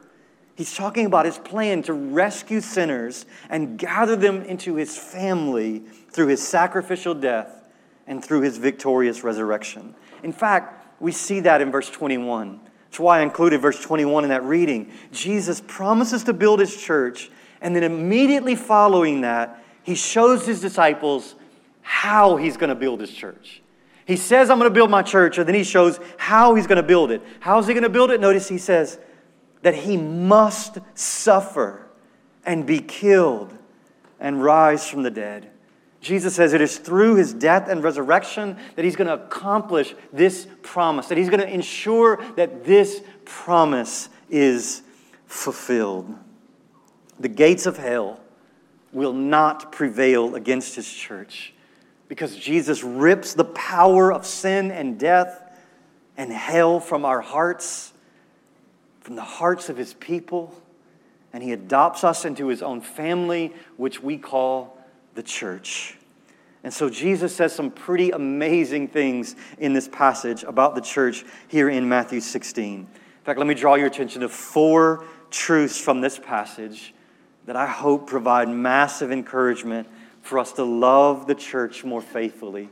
He's 0.57 0.73
talking 0.73 1.05
about 1.05 1.25
his 1.25 1.37
plan 1.37 1.81
to 1.83 1.91
rescue 1.91 2.61
sinners 2.61 3.25
and 3.49 3.77
gather 3.77 4.15
them 4.15 4.41
into 4.43 4.75
his 4.75 4.97
family 4.97 5.79
through 6.11 6.27
his 6.27 6.41
sacrificial 6.41 7.13
death 7.13 7.65
and 8.07 8.23
through 8.23 8.39
his 8.39 8.57
victorious 8.57 9.21
resurrection. 9.21 9.95
In 10.25 10.33
fact, 10.33 10.87
we 10.99 11.11
see 11.11 11.41
that 11.41 11.61
in 11.61 11.71
verse 11.71 11.87
21. 11.87 12.59
That's 12.85 12.99
why 12.99 13.19
I 13.19 13.21
included 13.21 13.61
verse 13.61 13.79
21 13.79 14.23
in 14.23 14.31
that 14.31 14.43
reading. 14.43 14.91
Jesus 15.11 15.61
promises 15.67 16.23
to 16.23 16.33
build 16.33 16.59
his 16.59 16.75
church, 16.75 17.29
and 17.61 17.75
then 17.75 17.83
immediately 17.83 18.55
following 18.55 19.21
that, 19.21 19.63
he 19.83 19.93
shows 19.93 20.47
his 20.47 20.61
disciples 20.61 21.35
how 21.83 22.37
he's 22.37 22.57
going 22.57 22.69
to 22.69 22.75
build 22.75 23.01
his 23.01 23.11
church. 23.11 23.61
He 24.07 24.15
says, 24.15 24.49
I'm 24.49 24.57
going 24.57 24.67
to 24.67 24.73
build 24.73 24.89
my 24.89 25.03
church, 25.03 25.37
and 25.37 25.47
then 25.47 25.53
he 25.53 25.63
shows 25.63 25.99
how 26.17 26.55
he's 26.55 26.65
going 26.65 26.77
to 26.77 26.83
build 26.83 27.11
it. 27.11 27.21
How 27.39 27.59
is 27.59 27.67
he 27.67 27.73
going 27.75 27.83
to 27.83 27.89
build 27.89 28.09
it? 28.09 28.19
Notice 28.19 28.49
he 28.49 28.57
says 28.57 28.97
that 29.61 29.75
he 29.75 29.95
must 29.95 30.79
suffer 30.95 31.85
and 32.43 32.65
be 32.65 32.79
killed 32.79 33.55
and 34.19 34.43
rise 34.43 34.89
from 34.89 35.03
the 35.03 35.11
dead. 35.11 35.51
Jesus 36.05 36.35
says 36.35 36.53
it 36.53 36.61
is 36.61 36.77
through 36.77 37.15
his 37.15 37.33
death 37.33 37.67
and 37.67 37.83
resurrection 37.83 38.57
that 38.75 38.85
he's 38.85 38.95
going 38.95 39.07
to 39.07 39.15
accomplish 39.15 39.95
this 40.13 40.47
promise, 40.61 41.07
that 41.07 41.17
he's 41.17 41.31
going 41.31 41.39
to 41.39 41.51
ensure 41.51 42.23
that 42.35 42.63
this 42.63 43.01
promise 43.25 44.09
is 44.29 44.83
fulfilled. 45.25 46.13
The 47.19 47.27
gates 47.27 47.65
of 47.65 47.77
hell 47.77 48.19
will 48.93 49.13
not 49.13 49.71
prevail 49.71 50.35
against 50.35 50.75
his 50.75 50.87
church 50.87 51.55
because 52.07 52.37
Jesus 52.37 52.83
rips 52.83 53.33
the 53.33 53.45
power 53.45 54.13
of 54.13 54.27
sin 54.27 54.69
and 54.69 54.99
death 54.99 55.41
and 56.17 56.31
hell 56.31 56.79
from 56.79 57.03
our 57.03 57.21
hearts, 57.21 57.93
from 59.01 59.15
the 59.15 59.23
hearts 59.23 59.69
of 59.69 59.77
his 59.77 59.95
people, 59.95 60.55
and 61.33 61.41
he 61.41 61.51
adopts 61.51 62.03
us 62.03 62.25
into 62.25 62.45
his 62.45 62.61
own 62.61 62.79
family, 62.79 63.55
which 63.77 64.03
we 64.03 64.19
call 64.19 64.74
the 65.15 65.23
church. 65.23 65.97
And 66.63 66.73
so 66.73 66.89
Jesus 66.89 67.35
says 67.35 67.53
some 67.53 67.71
pretty 67.71 68.11
amazing 68.11 68.87
things 68.87 69.35
in 69.57 69.73
this 69.73 69.87
passage 69.87 70.43
about 70.43 70.75
the 70.75 70.81
church 70.81 71.23
here 71.47 71.69
in 71.69 71.87
Matthew 71.87 72.19
16. 72.19 72.79
In 72.79 72.87
fact, 73.23 73.39
let 73.39 73.47
me 73.47 73.53
draw 73.53 73.75
your 73.75 73.87
attention 73.87 74.21
to 74.21 74.29
four 74.29 75.05
truths 75.29 75.79
from 75.79 76.01
this 76.01 76.17
passage 76.17 76.93
that 77.45 77.55
I 77.55 77.67
hope 77.67 78.07
provide 78.07 78.49
massive 78.49 79.11
encouragement 79.11 79.87
for 80.21 80.39
us 80.39 80.53
to 80.53 80.63
love 80.63 81.27
the 81.27 81.35
church 81.35 81.83
more 81.83 82.01
faithfully. 82.01 82.69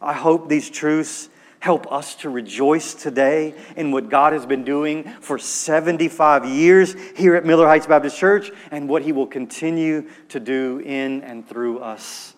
I 0.00 0.12
hope 0.12 0.48
these 0.48 0.68
truths 0.68 1.28
help 1.62 1.90
us 1.92 2.16
to 2.16 2.28
rejoice 2.28 2.92
today 2.92 3.54
in 3.76 3.92
what 3.92 4.08
God 4.08 4.32
has 4.32 4.44
been 4.44 4.64
doing 4.64 5.04
for 5.20 5.38
75 5.38 6.44
years 6.44 6.96
here 7.16 7.36
at 7.36 7.44
Miller 7.44 7.68
Heights 7.68 7.86
Baptist 7.86 8.18
Church 8.18 8.50
and 8.72 8.88
what 8.88 9.02
He 9.02 9.12
will 9.12 9.28
continue 9.28 10.08
to 10.30 10.40
do 10.40 10.82
in 10.84 11.22
and 11.22 11.48
through 11.48 11.78
us 11.78 12.34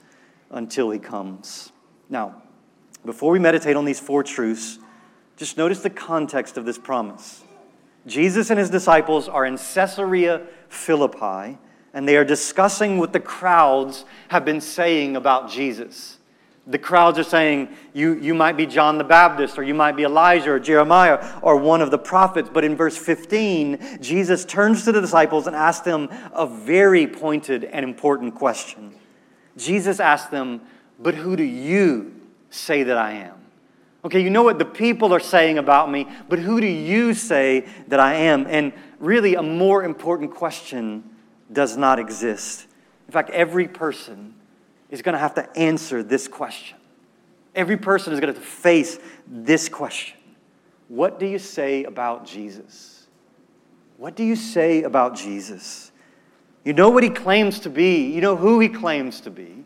until 0.50 0.90
He 0.90 0.98
comes. 0.98 1.72
Now, 2.10 2.42
before 3.06 3.32
we 3.32 3.38
meditate 3.38 3.76
on 3.76 3.86
these 3.86 3.98
four 3.98 4.22
truths, 4.22 4.78
just 5.38 5.56
notice 5.56 5.80
the 5.80 5.88
context 5.88 6.58
of 6.58 6.66
this 6.66 6.76
promise. 6.76 7.42
Jesus 8.06 8.50
and 8.50 8.58
his 8.58 8.68
disciples 8.68 9.26
are 9.26 9.46
in 9.46 9.56
Caesarea 9.56 10.42
Philippi, 10.68 11.56
and 11.94 12.06
they 12.06 12.18
are 12.18 12.26
discussing 12.26 12.98
what 12.98 13.14
the 13.14 13.20
crowds 13.20 14.04
have 14.28 14.44
been 14.44 14.60
saying 14.60 15.16
about 15.16 15.50
Jesus. 15.50 16.18
The 16.66 16.78
crowds 16.78 17.18
are 17.18 17.24
saying, 17.24 17.68
you, 17.92 18.14
you 18.14 18.32
might 18.32 18.56
be 18.56 18.64
John 18.64 18.96
the 18.96 19.04
Baptist, 19.04 19.58
or 19.58 19.62
you 19.62 19.74
might 19.74 19.96
be 19.96 20.04
Elijah, 20.04 20.52
or 20.52 20.58
Jeremiah, 20.58 21.38
or 21.42 21.56
one 21.56 21.82
of 21.82 21.90
the 21.90 21.98
prophets. 21.98 22.48
But 22.52 22.64
in 22.64 22.74
verse 22.74 22.96
15, 22.96 23.98
Jesus 24.00 24.46
turns 24.46 24.84
to 24.84 24.92
the 24.92 25.00
disciples 25.00 25.46
and 25.46 25.54
asks 25.54 25.84
them 25.84 26.08
a 26.32 26.46
very 26.46 27.06
pointed 27.06 27.64
and 27.64 27.84
important 27.84 28.34
question. 28.34 28.94
Jesus 29.58 30.00
asks 30.00 30.30
them, 30.30 30.62
But 30.98 31.14
who 31.14 31.36
do 31.36 31.44
you 31.44 32.14
say 32.48 32.82
that 32.84 32.96
I 32.96 33.12
am? 33.12 33.34
Okay, 34.04 34.22
you 34.22 34.30
know 34.30 34.42
what 34.42 34.58
the 34.58 34.64
people 34.64 35.14
are 35.14 35.20
saying 35.20 35.58
about 35.58 35.90
me, 35.90 36.06
but 36.28 36.38
who 36.38 36.60
do 36.60 36.66
you 36.66 37.14
say 37.14 37.66
that 37.88 38.00
I 38.00 38.14
am? 38.14 38.46
And 38.46 38.72
really, 38.98 39.34
a 39.34 39.42
more 39.42 39.82
important 39.82 40.34
question 40.34 41.04
does 41.52 41.76
not 41.76 41.98
exist. 41.98 42.66
In 43.06 43.12
fact, 43.12 43.30
every 43.30 43.68
person 43.68 44.34
is 44.94 45.02
going 45.02 45.14
to 45.14 45.18
have 45.18 45.34
to 45.34 45.58
answer 45.58 46.04
this 46.04 46.28
question. 46.28 46.78
Every 47.52 47.76
person 47.76 48.12
is 48.12 48.20
going 48.20 48.32
to 48.32 48.40
face 48.40 49.00
this 49.26 49.68
question 49.68 50.16
What 50.88 51.18
do 51.18 51.26
you 51.26 51.38
say 51.38 51.82
about 51.82 52.24
Jesus? 52.24 53.08
What 53.96 54.14
do 54.14 54.22
you 54.22 54.36
say 54.36 54.84
about 54.84 55.16
Jesus? 55.16 55.90
You 56.64 56.72
know 56.72 56.90
what 56.90 57.02
he 57.02 57.10
claims 57.10 57.58
to 57.60 57.70
be, 57.70 58.06
you 58.06 58.20
know 58.20 58.36
who 58.36 58.60
he 58.60 58.68
claims 58.68 59.20
to 59.22 59.30
be. 59.30 59.64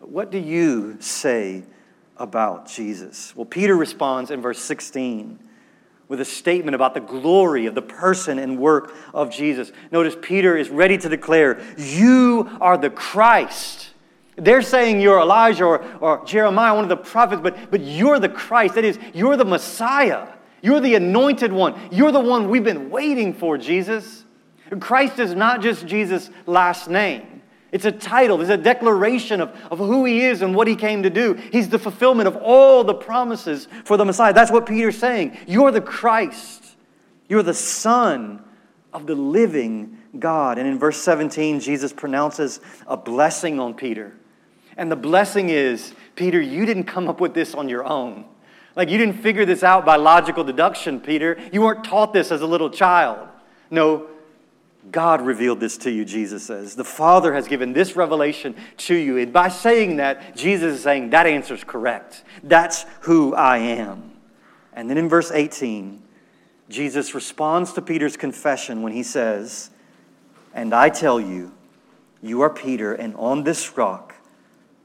But 0.00 0.08
what 0.08 0.30
do 0.30 0.38
you 0.38 0.96
say 1.00 1.64
about 2.16 2.66
Jesus? 2.66 3.36
Well, 3.36 3.44
Peter 3.44 3.76
responds 3.76 4.30
in 4.30 4.40
verse 4.40 4.58
16 4.58 5.38
with 6.08 6.20
a 6.20 6.24
statement 6.24 6.74
about 6.74 6.94
the 6.94 7.00
glory 7.00 7.66
of 7.66 7.74
the 7.74 7.82
person 7.82 8.38
and 8.38 8.58
work 8.58 8.94
of 9.12 9.30
Jesus. 9.30 9.70
Notice 9.90 10.16
Peter 10.20 10.56
is 10.56 10.70
ready 10.70 10.96
to 10.98 11.08
declare, 11.08 11.62
You 11.76 12.50
are 12.60 12.76
the 12.78 12.90
Christ 12.90 13.91
they're 14.36 14.62
saying 14.62 15.00
you're 15.00 15.20
Elijah 15.20 15.64
or, 15.64 15.84
or 16.00 16.24
Jeremiah, 16.24 16.74
one 16.74 16.84
of 16.84 16.88
the 16.88 16.96
prophets, 16.96 17.42
but, 17.42 17.70
but 17.70 17.80
you're 17.80 18.18
the 18.18 18.28
Christ. 18.28 18.74
That 18.74 18.84
is, 18.84 18.98
you're 19.12 19.36
the 19.36 19.44
Messiah. 19.44 20.28
You're 20.62 20.80
the 20.80 20.94
anointed 20.94 21.52
one. 21.52 21.78
You're 21.90 22.12
the 22.12 22.20
one 22.20 22.48
we've 22.48 22.64
been 22.64 22.88
waiting 22.88 23.34
for, 23.34 23.58
Jesus. 23.58 24.24
Christ 24.80 25.18
is 25.18 25.34
not 25.34 25.60
just 25.60 25.86
Jesus' 25.86 26.30
last 26.46 26.88
name. 26.88 27.42
It's 27.72 27.84
a 27.86 27.92
title, 27.92 28.40
it's 28.42 28.50
a 28.50 28.56
declaration 28.56 29.40
of, 29.40 29.50
of 29.70 29.78
who 29.78 30.04
he 30.04 30.20
is 30.26 30.42
and 30.42 30.54
what 30.54 30.68
he 30.68 30.76
came 30.76 31.02
to 31.04 31.10
do. 31.10 31.34
He's 31.34 31.70
the 31.70 31.78
fulfillment 31.78 32.28
of 32.28 32.36
all 32.36 32.84
the 32.84 32.94
promises 32.94 33.66
for 33.84 33.96
the 33.96 34.04
Messiah. 34.04 34.34
That's 34.34 34.50
what 34.50 34.66
Peter's 34.66 34.98
saying. 34.98 35.38
You're 35.46 35.70
the 35.70 35.80
Christ. 35.80 36.76
You're 37.28 37.42
the 37.42 37.54
Son 37.54 38.44
of 38.92 39.06
the 39.06 39.14
living 39.14 39.96
God. 40.18 40.58
And 40.58 40.68
in 40.68 40.78
verse 40.78 40.98
17, 40.98 41.60
Jesus 41.60 41.94
pronounces 41.94 42.60
a 42.86 42.96
blessing 42.96 43.58
on 43.58 43.72
Peter. 43.72 44.12
And 44.76 44.90
the 44.90 44.96
blessing 44.96 45.48
is, 45.48 45.94
Peter, 46.16 46.40
you 46.40 46.66
didn't 46.66 46.84
come 46.84 47.08
up 47.08 47.20
with 47.20 47.34
this 47.34 47.54
on 47.54 47.68
your 47.68 47.84
own. 47.84 48.24
Like 48.74 48.88
you 48.88 48.98
didn't 48.98 49.20
figure 49.20 49.44
this 49.44 49.62
out 49.62 49.84
by 49.84 49.96
logical 49.96 50.44
deduction, 50.44 51.00
Peter. 51.00 51.38
You 51.52 51.62
weren't 51.62 51.84
taught 51.84 52.12
this 52.12 52.32
as 52.32 52.40
a 52.40 52.46
little 52.46 52.70
child. 52.70 53.28
No, 53.70 54.08
God 54.90 55.22
revealed 55.22 55.60
this 55.60 55.76
to 55.78 55.90
you, 55.90 56.04
Jesus 56.04 56.44
says. 56.44 56.74
The 56.74 56.84
Father 56.84 57.34
has 57.34 57.46
given 57.46 57.72
this 57.72 57.94
revelation 57.94 58.56
to 58.78 58.94
you. 58.94 59.18
And 59.18 59.32
by 59.32 59.48
saying 59.48 59.96
that, 59.96 60.36
Jesus 60.36 60.76
is 60.76 60.82
saying 60.82 61.10
that 61.10 61.26
answer 61.26 61.54
is 61.54 61.64
correct. 61.64 62.24
That's 62.42 62.84
who 63.02 63.34
I 63.34 63.58
am. 63.58 64.12
And 64.72 64.88
then 64.88 64.98
in 64.98 65.08
verse 65.08 65.30
18, 65.30 66.02
Jesus 66.68 67.14
responds 67.14 67.74
to 67.74 67.82
Peter's 67.82 68.16
confession 68.16 68.82
when 68.82 68.92
he 68.92 69.02
says, 69.02 69.70
And 70.54 70.74
I 70.74 70.88
tell 70.88 71.20
you, 71.20 71.52
you 72.22 72.40
are 72.40 72.50
Peter, 72.50 72.94
and 72.94 73.14
on 73.16 73.44
this 73.44 73.76
rock, 73.76 74.11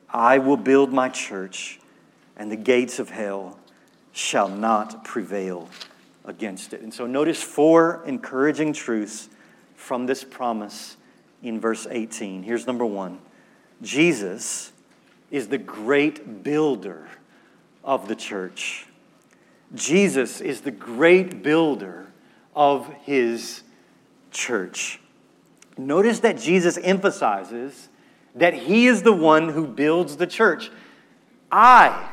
I 0.09 0.37
will 0.37 0.57
build 0.57 0.93
my 0.93 1.09
church, 1.09 1.79
and 2.35 2.51
the 2.51 2.55
gates 2.55 2.99
of 2.99 3.09
hell 3.09 3.59
shall 4.11 4.49
not 4.49 5.03
prevail 5.03 5.69
against 6.25 6.73
it. 6.73 6.81
And 6.81 6.93
so 6.93 7.07
notice 7.07 7.41
four 7.41 8.03
encouraging 8.05 8.73
truths 8.73 9.29
from 9.75 10.05
this 10.05 10.23
promise 10.23 10.97
in 11.43 11.59
verse 11.59 11.87
18. 11.89 12.43
Here's 12.43 12.67
number 12.67 12.85
one 12.85 13.19
Jesus 13.81 14.71
is 15.31 15.47
the 15.47 15.57
great 15.57 16.43
builder 16.43 17.07
of 17.83 18.07
the 18.07 18.15
church. 18.15 18.85
Jesus 19.75 20.41
is 20.41 20.61
the 20.61 20.71
great 20.71 21.43
builder 21.43 22.07
of 22.55 22.91
his 23.03 23.63
church. 24.31 24.99
Notice 25.77 26.21
that 26.21 26.37
Jesus 26.37 26.77
emphasizes 26.77 27.89
that 28.39 28.53
he 28.53 28.87
is 28.87 29.03
the 29.03 29.13
one 29.13 29.49
who 29.49 29.67
builds 29.67 30.17
the 30.17 30.27
church. 30.27 30.71
I 31.51 32.09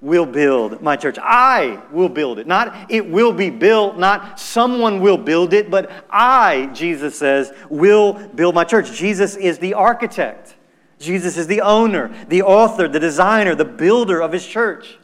will 0.00 0.26
build 0.26 0.82
my 0.82 0.96
church. 0.96 1.18
I 1.20 1.82
will 1.90 2.08
build 2.08 2.38
it. 2.38 2.46
Not 2.46 2.90
it 2.90 3.08
will 3.08 3.32
be 3.32 3.50
built, 3.50 3.98
not 3.98 4.38
someone 4.38 5.00
will 5.00 5.18
build 5.18 5.52
it, 5.52 5.70
but 5.70 5.90
I, 6.10 6.66
Jesus 6.74 7.18
says, 7.18 7.52
will 7.70 8.12
build 8.12 8.54
my 8.54 8.64
church. 8.64 8.92
Jesus 8.92 9.36
is 9.36 9.58
the 9.58 9.74
architect. 9.74 10.54
Jesus 10.98 11.36
is 11.36 11.46
the 11.46 11.60
owner, 11.60 12.14
the 12.28 12.42
author, 12.42 12.88
the 12.88 13.00
designer, 13.00 13.54
the 13.54 13.64
builder 13.64 14.22
of 14.22 14.32
his 14.32 14.46
church. 14.46 14.98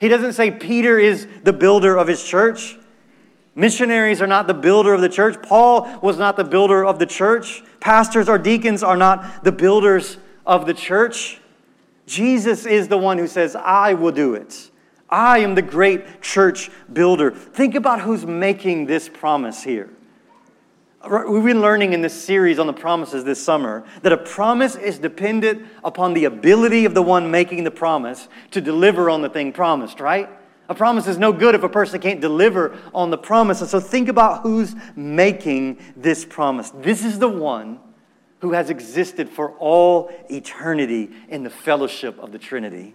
He 0.00 0.08
doesn't 0.08 0.32
say 0.34 0.50
Peter 0.50 0.98
is 0.98 1.26
the 1.42 1.52
builder 1.52 1.96
of 1.96 2.08
his 2.08 2.22
church. 2.22 2.78
Missionaries 3.54 4.20
are 4.20 4.26
not 4.26 4.46
the 4.46 4.54
builder 4.54 4.92
of 4.94 5.00
the 5.00 5.08
church. 5.08 5.40
Paul 5.42 5.98
was 6.00 6.18
not 6.18 6.36
the 6.36 6.44
builder 6.44 6.84
of 6.84 6.98
the 6.98 7.06
church. 7.06 7.62
Pastors 7.80 8.28
or 8.28 8.38
deacons 8.38 8.82
are 8.82 8.96
not 8.96 9.44
the 9.44 9.52
builders 9.52 10.18
of 10.44 10.66
the 10.66 10.74
church. 10.74 11.40
Jesus 12.06 12.66
is 12.66 12.88
the 12.88 12.98
one 12.98 13.18
who 13.18 13.28
says, 13.28 13.54
I 13.54 13.94
will 13.94 14.12
do 14.12 14.34
it. 14.34 14.70
I 15.08 15.38
am 15.38 15.54
the 15.54 15.62
great 15.62 16.20
church 16.20 16.70
builder. 16.92 17.30
Think 17.30 17.76
about 17.76 18.00
who's 18.00 18.26
making 18.26 18.86
this 18.86 19.08
promise 19.08 19.62
here. 19.62 19.90
We've 21.08 21.44
been 21.44 21.60
learning 21.60 21.92
in 21.92 22.00
this 22.00 22.20
series 22.24 22.58
on 22.58 22.66
the 22.66 22.72
promises 22.72 23.24
this 23.24 23.42
summer 23.42 23.84
that 24.02 24.12
a 24.12 24.16
promise 24.16 24.74
is 24.74 24.98
dependent 24.98 25.66
upon 25.84 26.14
the 26.14 26.24
ability 26.24 26.86
of 26.86 26.94
the 26.94 27.02
one 27.02 27.30
making 27.30 27.64
the 27.64 27.70
promise 27.70 28.26
to 28.52 28.60
deliver 28.60 29.10
on 29.10 29.20
the 29.20 29.28
thing 29.28 29.52
promised, 29.52 30.00
right? 30.00 30.30
A 30.68 30.74
promise 30.74 31.06
is 31.06 31.18
no 31.18 31.32
good 31.32 31.54
if 31.54 31.62
a 31.62 31.68
person 31.68 32.00
can't 32.00 32.20
deliver 32.20 32.76
on 32.94 33.10
the 33.10 33.18
promise. 33.18 33.60
And 33.60 33.68
so 33.68 33.80
think 33.80 34.08
about 34.08 34.42
who's 34.42 34.74
making 34.96 35.78
this 35.96 36.24
promise. 36.24 36.70
This 36.70 37.04
is 37.04 37.18
the 37.18 37.28
one 37.28 37.80
who 38.40 38.52
has 38.52 38.70
existed 38.70 39.28
for 39.28 39.50
all 39.52 40.10
eternity 40.30 41.10
in 41.28 41.42
the 41.42 41.50
fellowship 41.50 42.18
of 42.18 42.32
the 42.32 42.38
Trinity. 42.38 42.94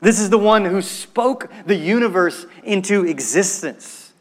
This 0.00 0.20
is 0.20 0.30
the 0.30 0.38
one 0.38 0.64
who 0.64 0.82
spoke 0.82 1.50
the 1.66 1.76
universe 1.76 2.46
into 2.62 3.06
existence. 3.06 4.12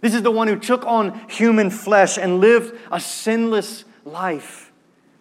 This 0.00 0.14
is 0.14 0.22
the 0.22 0.30
one 0.30 0.48
who 0.48 0.58
took 0.58 0.84
on 0.84 1.28
human 1.28 1.70
flesh 1.70 2.18
and 2.18 2.40
lived 2.40 2.78
a 2.90 3.00
sinless 3.00 3.84
life. 4.04 4.71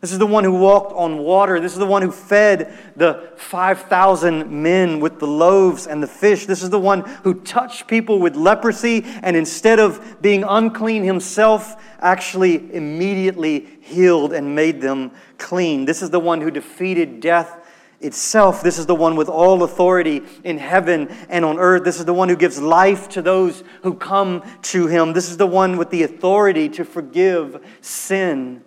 This 0.02 0.12
is 0.12 0.18
the 0.18 0.26
one 0.26 0.44
who 0.44 0.54
walked 0.54 0.94
on 0.94 1.20
water. 1.20 1.60
This 1.60 1.74
is 1.74 1.78
the 1.78 1.86
one 1.86 2.02
who 2.02 2.12
fed 2.12 2.76
the 2.96 3.32
5,000 3.38 4.50
men 4.50 5.00
with 5.00 5.20
the 5.20 5.28
loaves 5.28 5.86
and 5.86 6.02
the 6.02 6.08
fish. 6.08 6.48
This 6.48 6.64
is 6.64 6.72
the 6.72 6.80
one 6.80 7.02
who 7.24 7.36
touched 7.36 7.86
people 7.86 8.18
with 8.18 8.36
leprosy 8.36 9.06
and 9.22 9.36
instead 9.36 9.80
of 9.80 10.20
being 10.20 10.44
unclean 10.44 11.04
himself, 11.04 11.80
actually 12.00 12.74
immediately 12.74 13.68
healed 13.82 14.34
and 14.34 14.56
made 14.56 14.82
them 14.82 15.12
clean. 15.38 15.86
This 15.86 16.02
is 16.02 16.10
the 16.10 16.20
one 16.20 16.42
who 16.42 16.50
defeated 16.50 17.20
death 17.20 17.60
itself. 18.00 18.64
This 18.64 18.80
is 18.80 18.88
the 18.88 18.96
one 18.96 19.16
with 19.16 19.30
all 19.30 19.62
authority 19.62 20.24
in 20.44 20.58
heaven 20.58 21.10
and 21.30 21.46
on 21.46 21.60
earth. 21.60 21.84
This 21.84 22.00
is 22.00 22.06
the 22.06 22.14
one 22.14 22.28
who 22.28 22.36
gives 22.36 22.60
life 22.60 23.08
to 23.10 23.22
those 23.22 23.64
who 23.84 23.94
come 23.94 24.42
to 24.64 24.88
him. 24.88 25.14
This 25.14 25.30
is 25.30 25.38
the 25.38 25.46
one 25.46 25.78
with 25.78 25.92
the 25.92 26.02
authority 26.02 26.70
to 26.70 26.84
forgive 26.84 27.64
sin. 27.82 28.64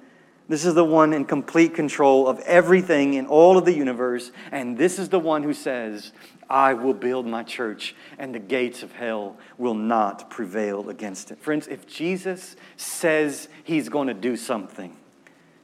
This 0.48 0.66
is 0.66 0.74
the 0.74 0.84
one 0.84 1.12
in 1.14 1.24
complete 1.24 1.74
control 1.74 2.28
of 2.28 2.38
everything 2.40 3.14
in 3.14 3.26
all 3.26 3.56
of 3.56 3.64
the 3.64 3.72
universe. 3.72 4.30
And 4.52 4.76
this 4.76 4.98
is 4.98 5.08
the 5.08 5.18
one 5.18 5.42
who 5.42 5.54
says, 5.54 6.12
I 6.50 6.74
will 6.74 6.92
build 6.92 7.26
my 7.26 7.42
church, 7.42 7.94
and 8.18 8.34
the 8.34 8.38
gates 8.38 8.82
of 8.82 8.92
hell 8.92 9.38
will 9.56 9.74
not 9.74 10.28
prevail 10.28 10.90
against 10.90 11.30
it. 11.30 11.38
Friends, 11.38 11.66
if 11.66 11.86
Jesus 11.86 12.56
says 12.76 13.48
he's 13.64 13.88
going 13.88 14.08
to 14.08 14.14
do 14.14 14.36
something, 14.36 14.94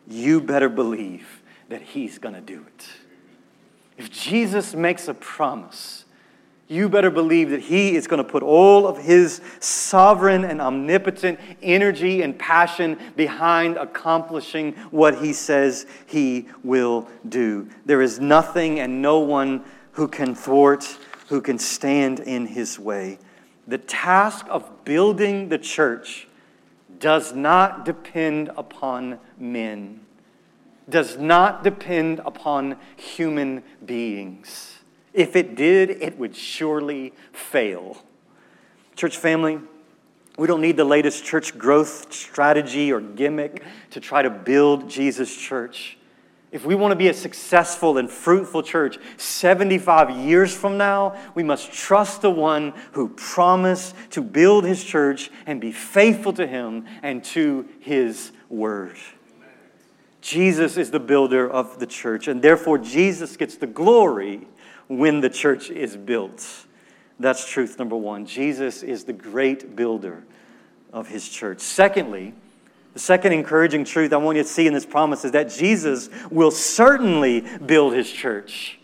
you 0.09 0.41
better 0.41 0.71
believe 0.71 1.43
that 1.69 1.83
he's 1.83 2.19
going 2.19 2.35
to 2.35 2.41
do 2.41 2.65
it. 2.67 2.89
If 3.99 4.11
Jesus 4.11 4.75
makes 4.75 5.09
a 5.09 5.15
promise, 5.15 6.00
you 6.71 6.89
better 6.89 7.11
believe 7.11 7.51
that 7.51 7.61
He 7.61 7.97
is 7.97 8.07
going 8.07 8.25
to 8.25 8.31
put 8.31 8.45
all 8.45 8.87
of 8.87 8.97
His 8.97 9.41
sovereign 9.59 10.45
and 10.45 10.61
omnipotent 10.61 11.41
energy 11.61 12.23
and 12.23 12.39
passion 12.39 12.97
behind 13.17 13.77
accomplishing 13.77 14.75
what 14.93 15.19
He 15.21 15.33
says 15.33 15.85
He 16.07 16.47
will 16.63 17.09
do. 17.29 17.69
There 17.85 18.01
is 18.01 18.21
nothing 18.21 18.79
and 18.79 19.03
no 19.03 19.19
one 19.19 19.65
who 19.93 20.07
can 20.07 20.37
thwart, 20.37 20.85
who 21.29 21.41
can 21.41 21.59
stand 21.59 22.21
in 22.21 22.47
His 22.47 22.79
way. 22.79 23.19
The 23.67 23.79
task 23.79 24.47
of 24.49 24.85
building 24.85 25.49
the 25.49 25.59
church 25.59 26.29
does 27.01 27.35
not 27.35 27.85
depend 27.85 28.51
upon 28.57 29.19
men, 29.37 30.03
does 30.89 31.17
not 31.17 31.65
depend 31.65 32.21
upon 32.25 32.77
human 32.97 33.65
beings. 33.85 34.80
If 35.13 35.37
it 35.37 35.57
did, 35.57 35.91
it 35.91 36.19
would 36.19 36.37
surely 36.37 37.13
fail. 37.33 38.03
Church 38.97 39.17
family, 39.17 39.61
we 40.39 40.47
don't 40.47 40.61
need 40.61 40.77
the 40.77 40.85
latest 40.85 41.25
church 41.25 41.59
growth 41.59 42.13
strategy 42.13 42.93
or 42.93 43.01
gimmick 43.01 43.63
to 43.91 44.01
try 44.01 44.23
to 44.23 44.31
build 44.31 44.89
Jesus' 44.89 45.37
church. 45.37 45.99
If 46.53 46.67
we 46.67 46.75
want 46.75 46.91
to 46.93 46.97
be 46.97 47.09
a 47.09 47.15
successful 47.15 47.99
and 47.99 48.11
fruitful 48.11 48.65
church 48.65 48.99
75 49.19 50.11
years 50.11 50.55
from 50.55 50.77
now, 50.77 51.17
we 51.35 51.45
must 51.45 51.73
trust 51.73 52.23
the 52.23 52.31
one 52.31 52.73
who 52.93 53.09
promised 53.11 53.95
to 54.11 54.23
build 54.23 54.65
his 54.65 54.83
church 54.83 55.31
and 55.47 55.61
be 55.61 55.71
faithful 55.71 56.33
to 56.33 56.47
him 56.47 56.87
and 57.03 57.23
to 57.25 57.69
his 57.79 58.33
word. 58.49 58.97
Jesus 60.21 60.77
is 60.77 60.91
the 60.91 61.01
builder 61.01 61.49
of 61.49 61.79
the 61.79 61.87
church, 61.87 62.29
and 62.29 62.43
therefore 62.43 62.79
Jesus 62.79 63.37
gets 63.37 63.57
the 63.57 63.67
glory 63.67 64.47
when 64.91 65.21
the 65.21 65.31
church 65.31 65.71
is 65.71 65.97
built. 65.97 66.67
That's 67.21 67.49
truth 67.49 67.79
number 67.79 67.97
one. 67.97 68.27
Jesus 68.27 68.83
is 68.83 69.05
the 69.05 69.13
great 69.13 69.77
builder 69.77 70.25
of 70.93 71.07
his 71.07 71.29
church. 71.29 71.61
Secondly, 71.61 72.35
the 72.93 72.99
second 72.99 73.33
encouraging 73.33 73.85
truth 73.85 74.13
I 74.13 74.17
want 74.17 74.37
you 74.37 74.43
to 74.43 74.49
see 74.49 74.67
in 74.67 74.75
this 74.75 74.85
promise 74.85 75.25
is 75.25 75.31
that 75.31 75.49
Jesus 75.49 76.11
will 76.29 76.51
certainly 76.51 77.43
build 77.59 77.95
his 77.95 78.11
church. 78.11 78.81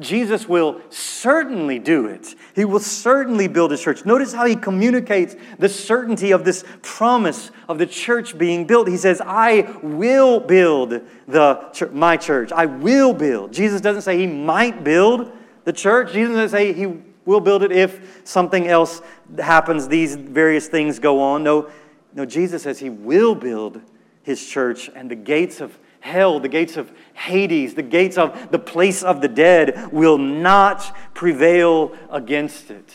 Jesus 0.00 0.48
will 0.48 0.80
certainly 0.90 1.78
do 1.78 2.06
it. 2.06 2.34
He 2.54 2.64
will 2.64 2.80
certainly 2.80 3.46
build 3.46 3.70
his 3.70 3.80
church. 3.80 4.04
Notice 4.04 4.32
how 4.32 4.46
he 4.46 4.56
communicates 4.56 5.36
the 5.58 5.68
certainty 5.68 6.32
of 6.32 6.44
this 6.44 6.64
promise 6.82 7.52
of 7.68 7.78
the 7.78 7.86
church 7.86 8.36
being 8.36 8.66
built. 8.66 8.88
He 8.88 8.98
says, 8.98 9.22
I 9.24 9.78
will 9.82 10.40
build 10.40 11.00
the, 11.28 11.90
my 11.92 12.16
church. 12.16 12.52
I 12.52 12.66
will 12.66 13.14
build. 13.14 13.52
Jesus 13.52 13.80
doesn't 13.80 14.02
say 14.02 14.18
he 14.18 14.26
might 14.26 14.82
build 14.82 15.32
the 15.66 15.72
church. 15.72 16.12
Jesus 16.12 16.34
doesn't 16.34 16.56
say 16.56 16.72
he 16.72 16.86
will 17.26 17.40
build 17.40 17.62
it 17.64 17.72
if 17.72 18.22
something 18.24 18.68
else 18.68 19.02
happens, 19.38 19.88
these 19.88 20.14
various 20.14 20.68
things 20.68 20.98
go 20.98 21.20
on. 21.20 21.42
No, 21.42 21.68
no, 22.14 22.24
Jesus 22.24 22.62
says 22.62 22.78
he 22.78 22.88
will 22.88 23.34
build 23.34 23.82
his 24.22 24.44
church, 24.46 24.88
and 24.94 25.10
the 25.10 25.16
gates 25.16 25.60
of 25.60 25.76
hell, 26.00 26.38
the 26.38 26.48
gates 26.48 26.76
of 26.76 26.90
Hades, 27.14 27.74
the 27.74 27.82
gates 27.82 28.16
of 28.16 28.50
the 28.52 28.58
place 28.58 29.02
of 29.02 29.20
the 29.20 29.28
dead 29.28 29.92
will 29.92 30.18
not 30.18 30.96
prevail 31.14 31.96
against 32.10 32.70
it. 32.70 32.94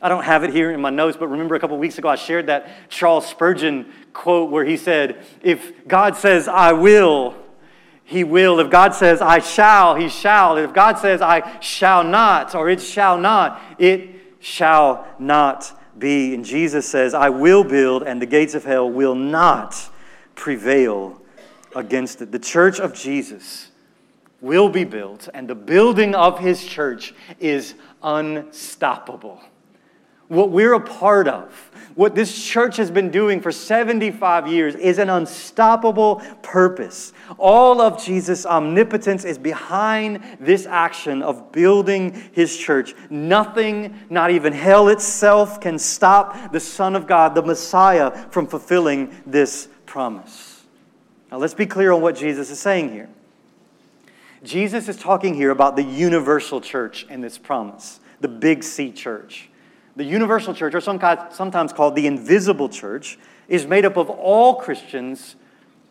I 0.00 0.08
don't 0.08 0.24
have 0.24 0.44
it 0.44 0.50
here 0.50 0.70
in 0.70 0.80
my 0.80 0.90
notes, 0.90 1.16
but 1.16 1.28
remember 1.28 1.54
a 1.54 1.60
couple 1.60 1.76
weeks 1.78 1.98
ago 1.98 2.08
I 2.08 2.16
shared 2.16 2.46
that 2.46 2.68
Charles 2.90 3.26
Spurgeon 3.26 3.90
quote 4.12 4.50
where 4.50 4.64
he 4.64 4.76
said, 4.76 5.24
If 5.42 5.88
God 5.88 6.16
says, 6.16 6.48
I 6.48 6.72
will, 6.72 7.34
he 8.08 8.24
will. 8.24 8.58
If 8.58 8.70
God 8.70 8.94
says, 8.94 9.20
I 9.20 9.38
shall, 9.38 9.94
he 9.94 10.08
shall. 10.08 10.56
If 10.56 10.72
God 10.72 10.96
says, 10.96 11.20
I 11.20 11.60
shall 11.60 12.02
not, 12.02 12.54
or 12.54 12.70
it 12.70 12.80
shall 12.80 13.18
not, 13.18 13.60
it 13.76 14.08
shall 14.40 15.06
not 15.18 15.78
be. 15.98 16.32
And 16.32 16.42
Jesus 16.42 16.88
says, 16.88 17.12
I 17.12 17.28
will 17.28 17.62
build, 17.64 18.02
and 18.02 18.22
the 18.22 18.24
gates 18.24 18.54
of 18.54 18.64
hell 18.64 18.90
will 18.90 19.14
not 19.14 19.90
prevail 20.34 21.20
against 21.76 22.22
it. 22.22 22.32
The 22.32 22.38
church 22.38 22.80
of 22.80 22.94
Jesus 22.94 23.72
will 24.40 24.70
be 24.70 24.84
built, 24.84 25.28
and 25.34 25.46
the 25.46 25.54
building 25.54 26.14
of 26.14 26.38
his 26.38 26.64
church 26.64 27.12
is 27.38 27.74
unstoppable. 28.02 29.38
What 30.28 30.48
we're 30.48 30.72
a 30.72 30.80
part 30.80 31.28
of, 31.28 31.67
what 31.98 32.14
this 32.14 32.40
church 32.44 32.76
has 32.76 32.92
been 32.92 33.10
doing 33.10 33.40
for 33.40 33.50
75 33.50 34.46
years, 34.46 34.76
is 34.76 34.98
an 34.98 35.10
unstoppable 35.10 36.22
purpose. 36.42 37.12
All 37.38 37.80
of 37.80 38.00
Jesus' 38.00 38.46
omnipotence 38.46 39.24
is 39.24 39.36
behind 39.36 40.22
this 40.38 40.64
action 40.64 41.22
of 41.22 41.50
building 41.50 42.30
his 42.30 42.56
church. 42.56 42.94
Nothing, 43.10 43.98
not 44.10 44.30
even 44.30 44.52
hell 44.52 44.86
itself, 44.90 45.60
can 45.60 45.76
stop 45.76 46.52
the 46.52 46.60
Son 46.60 46.94
of 46.94 47.08
God, 47.08 47.34
the 47.34 47.42
Messiah, 47.42 48.12
from 48.30 48.46
fulfilling 48.46 49.12
this 49.26 49.66
promise. 49.84 50.62
Now, 51.32 51.38
let's 51.38 51.52
be 51.52 51.66
clear 51.66 51.90
on 51.90 52.00
what 52.00 52.14
Jesus 52.14 52.48
is 52.48 52.60
saying 52.60 52.92
here. 52.92 53.08
Jesus 54.44 54.88
is 54.88 54.96
talking 54.96 55.34
here 55.34 55.50
about 55.50 55.74
the 55.74 55.82
universal 55.82 56.60
church 56.60 57.08
and 57.10 57.24
this 57.24 57.38
promise, 57.38 57.98
the 58.20 58.28
big 58.28 58.62
C 58.62 58.92
church. 58.92 59.48
The 59.98 60.04
universal 60.04 60.54
church, 60.54 60.76
or 60.76 60.80
sometimes 60.80 61.72
called 61.72 61.96
the 61.96 62.06
invisible 62.06 62.68
church, 62.68 63.18
is 63.48 63.66
made 63.66 63.84
up 63.84 63.96
of 63.96 64.08
all 64.08 64.54
Christians 64.54 65.34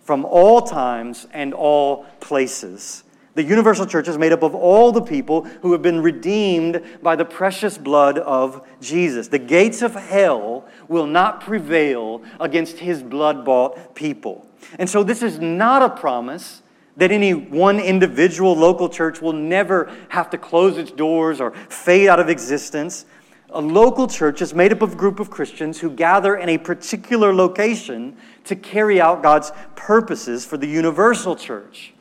from 0.02 0.24
all 0.24 0.62
times 0.62 1.28
and 1.34 1.54
all 1.54 2.06
places. 2.22 3.04
The 3.36 3.44
universal 3.44 3.86
church 3.86 4.08
is 4.08 4.18
made 4.18 4.32
up 4.32 4.44
of 4.44 4.56
all 4.56 4.94
the 4.94 5.02
people 5.02 5.44
who 5.62 5.74
have 5.74 5.82
been 5.82 6.02
redeemed 6.02 6.82
by 7.04 7.18
the 7.18 7.26
precious 7.26 7.78
blood 7.78 8.18
of 8.20 8.66
Jesus. 8.80 9.28
The 9.28 9.40
gates 9.40 9.82
of 9.82 9.94
hell 9.94 10.66
will 10.88 11.06
not 11.06 11.42
prevail 11.42 12.24
against 12.40 12.78
his 12.78 13.04
blood 13.04 13.44
bought 13.44 13.94
people. 13.94 14.48
And 14.80 14.90
so, 14.90 15.04
this 15.04 15.22
is 15.22 15.38
not 15.40 15.82
a 15.82 15.90
promise 15.90 16.62
that 16.96 17.12
any 17.12 17.34
one 17.34 17.78
individual 17.78 18.56
local 18.56 18.88
church 18.88 19.22
will 19.22 19.34
never 19.34 19.94
have 20.08 20.30
to 20.30 20.38
close 20.38 20.78
its 20.78 20.92
doors 20.92 21.42
or 21.42 21.52
fade 21.52 22.08
out 22.08 22.22
of 22.22 22.30
existence. 22.30 23.06
A 23.52 23.62
local 23.62 24.08
church 24.08 24.42
is 24.42 24.54
made 24.54 24.74
up 24.74 24.82
of 24.82 24.94
a 24.94 24.96
group 24.96 25.20
of 25.20 25.30
Christians 25.30 25.80
who 25.80 25.90
gather 25.90 26.36
in 26.36 26.50
a 26.50 26.58
particular 26.58 27.34
location 27.34 28.18
to 28.44 28.56
carry 28.56 29.00
out 29.00 29.24
God's 29.24 29.52
purposes 29.76 30.46
for 30.46 30.58
the 30.58 30.68
universal 30.68 31.36
church. 31.36 31.94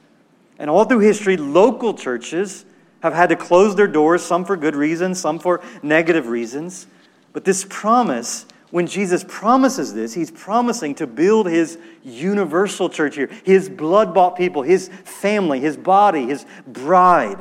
And 0.59 0.69
all 0.69 0.85
through 0.85 1.01
history, 1.01 1.37
local 1.37 1.95
churches 1.95 2.65
have 3.01 3.13
had 3.13 3.29
to 3.29 3.37
close 3.37 3.77
their 3.77 3.87
doors, 3.87 4.23
some 4.23 4.45
for 4.45 4.57
good 4.57 4.75
reasons, 4.75 5.21
some 5.21 5.39
for 5.39 5.63
negative 5.83 6.27
reasons. 6.27 6.89
But 7.33 7.45
this 7.45 7.65
promise, 7.69 8.47
when 8.71 8.89
Jesus 8.89 9.25
promises 9.29 9.95
this, 9.95 10.15
he's 10.15 10.31
promising 10.33 10.97
to 10.97 11.07
build 11.07 11.47
his 11.47 11.79
universal 12.03 12.89
church 12.89 13.15
here, 13.15 13.31
his 13.45 13.69
blood 13.69 14.13
bought 14.13 14.37
people, 14.37 14.63
his 14.63 14.89
family, 15.05 15.61
his 15.61 15.77
body, 15.77 16.27
his 16.27 16.45
bride. 16.67 17.39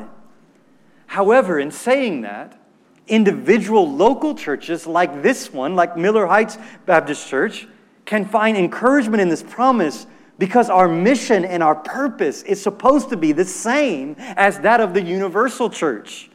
However, 1.07 1.57
in 1.57 1.71
saying 1.71 2.21
that, 2.21 2.59
individual 3.07 3.91
local 3.91 4.35
churches 4.35 4.87
like 4.87 5.21
this 5.21 5.53
one, 5.53 5.75
like 5.75 5.97
Miller 5.97 6.25
Heights 6.25 6.57
Baptist 6.85 7.27
Church, 7.27 7.67
can 8.05 8.25
find 8.25 8.57
encouragement 8.57 9.21
in 9.21 9.29
this 9.29 9.43
promise 9.43 10.07
because 10.37 10.69
our 10.69 10.87
mission 10.87 11.45
and 11.45 11.63
our 11.63 11.75
purpose 11.75 12.43
is 12.43 12.61
supposed 12.61 13.09
to 13.09 13.17
be 13.17 13.31
the 13.31 13.45
same 13.45 14.15
as 14.17 14.59
that 14.59 14.81
of 14.81 14.93
the 14.93 15.01
universal 15.01 15.69
church. 15.69 16.29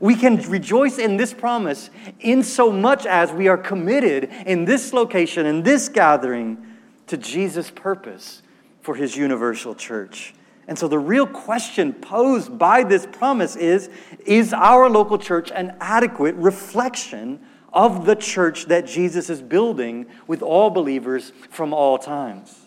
We 0.00 0.16
can 0.16 0.36
rejoice 0.48 0.98
in 0.98 1.16
this 1.16 1.34
promise 1.34 1.90
in 2.20 2.42
so 2.42 2.72
much 2.72 3.04
as 3.04 3.30
we 3.30 3.48
are 3.48 3.58
committed 3.58 4.30
in 4.46 4.64
this 4.64 4.92
location, 4.92 5.44
in 5.44 5.62
this 5.62 5.88
gathering, 5.88 6.66
to 7.08 7.16
Jesus' 7.16 7.70
purpose 7.70 8.42
for 8.80 8.94
his 8.94 9.16
universal 9.16 9.74
church. 9.74 10.34
And 10.72 10.78
so 10.78 10.88
the 10.88 10.98
real 10.98 11.26
question 11.26 11.92
posed 11.92 12.58
by 12.58 12.82
this 12.82 13.04
promise 13.04 13.56
is 13.56 13.90
Is 14.24 14.54
our 14.54 14.88
local 14.88 15.18
church 15.18 15.52
an 15.54 15.76
adequate 15.82 16.34
reflection 16.36 17.40
of 17.74 18.06
the 18.06 18.16
church 18.16 18.64
that 18.68 18.86
Jesus 18.86 19.28
is 19.28 19.42
building 19.42 20.06
with 20.26 20.40
all 20.40 20.70
believers 20.70 21.30
from 21.50 21.74
all 21.74 21.98
times? 21.98 22.58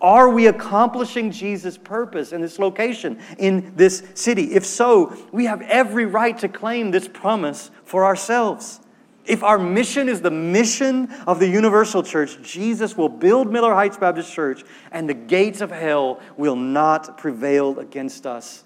Are 0.00 0.28
we 0.28 0.48
accomplishing 0.48 1.30
Jesus' 1.30 1.78
purpose 1.78 2.32
in 2.32 2.40
this 2.40 2.58
location, 2.58 3.20
in 3.38 3.74
this 3.76 4.02
city? 4.14 4.52
If 4.52 4.66
so, 4.66 5.16
we 5.30 5.44
have 5.44 5.62
every 5.62 6.06
right 6.06 6.36
to 6.38 6.48
claim 6.48 6.90
this 6.90 7.06
promise 7.06 7.70
for 7.84 8.04
ourselves. 8.04 8.80
If 9.26 9.42
our 9.42 9.58
mission 9.58 10.08
is 10.08 10.20
the 10.20 10.30
mission 10.30 11.12
of 11.26 11.40
the 11.40 11.48
universal 11.48 12.02
church, 12.02 12.40
Jesus 12.42 12.96
will 12.96 13.08
build 13.08 13.52
Miller 13.52 13.74
Heights 13.74 13.96
Baptist 13.96 14.32
Church, 14.32 14.64
and 14.92 15.08
the 15.08 15.14
gates 15.14 15.60
of 15.60 15.70
hell 15.70 16.20
will 16.36 16.54
not 16.54 17.18
prevail 17.18 17.80
against 17.80 18.24
us, 18.24 18.62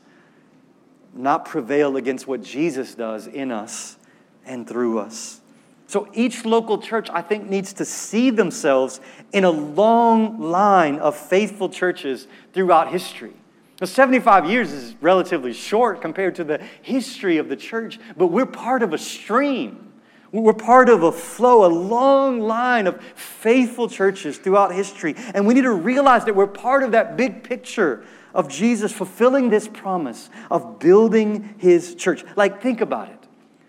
not 1.14 1.46
prevail 1.46 1.96
against 1.96 2.26
what 2.26 2.42
Jesus 2.42 2.94
does 2.94 3.26
in 3.26 3.50
us 3.50 3.96
and 4.44 4.68
through 4.68 4.98
us. 4.98 5.40
So 5.86 6.08
each 6.12 6.44
local 6.44 6.78
church, 6.78 7.08
I 7.10 7.22
think, 7.22 7.48
needs 7.48 7.72
to 7.74 7.84
see 7.84 8.30
themselves 8.30 9.00
in 9.32 9.44
a 9.44 9.50
long 9.50 10.40
line 10.40 10.98
of 10.98 11.16
faithful 11.16 11.68
churches 11.68 12.28
throughout 12.52 12.92
history. 12.92 13.32
Now, 13.80 13.86
75 13.86 14.44
years 14.44 14.72
is 14.72 14.94
relatively 15.00 15.54
short 15.54 16.02
compared 16.02 16.34
to 16.34 16.44
the 16.44 16.58
history 16.82 17.38
of 17.38 17.48
the 17.48 17.56
church, 17.56 17.98
but 18.16 18.26
we're 18.26 18.46
part 18.46 18.82
of 18.82 18.92
a 18.92 18.98
stream. 18.98 19.89
We're 20.32 20.52
part 20.52 20.88
of 20.88 21.02
a 21.02 21.10
flow, 21.10 21.64
a 21.64 21.72
long 21.72 22.40
line 22.40 22.86
of 22.86 23.02
faithful 23.16 23.88
churches 23.88 24.38
throughout 24.38 24.72
history. 24.72 25.14
And 25.34 25.46
we 25.46 25.54
need 25.54 25.62
to 25.62 25.72
realize 25.72 26.24
that 26.26 26.36
we're 26.36 26.46
part 26.46 26.82
of 26.82 26.92
that 26.92 27.16
big 27.16 27.42
picture 27.42 28.04
of 28.32 28.48
Jesus 28.48 28.92
fulfilling 28.92 29.50
this 29.50 29.66
promise 29.66 30.30
of 30.50 30.78
building 30.78 31.56
his 31.58 31.96
church. 31.96 32.24
Like, 32.36 32.62
think 32.62 32.80
about 32.80 33.08
it. 33.08 33.18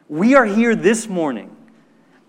We 0.07 0.35
are 0.35 0.45
here 0.45 0.75
this 0.75 1.07
morning 1.07 1.55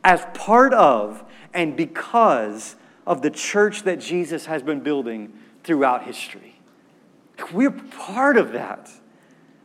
as 0.03 0.25
part 0.33 0.73
of 0.73 1.23
and 1.53 1.77
because 1.77 2.77
of 3.07 3.21
the 3.23 3.31
church 3.31 3.83
that 3.83 4.01
Jesus 4.01 4.47
has 4.47 4.63
been 4.63 4.81
building 4.81 5.33
throughout 5.65 6.05
history. 6.05 6.57
We're 7.53 7.71
part 7.71 8.37
of 8.37 8.53
that. 8.53 8.91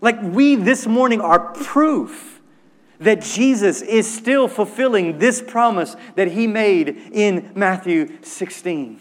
Like 0.01 0.21
we 0.21 0.55
this 0.55 0.85
morning 0.85 1.21
are 1.21 1.39
proof 1.39 2.36
that 2.99 3.21
Jesus 3.21 3.81
is 3.81 4.11
still 4.11 4.47
fulfilling 4.47 5.19
this 5.19 5.41
promise 5.41 5.95
that 6.15 6.29
he 6.29 6.47
made 6.47 6.89
in 7.11 7.51
Matthew 7.55 8.17
16. 8.23 8.99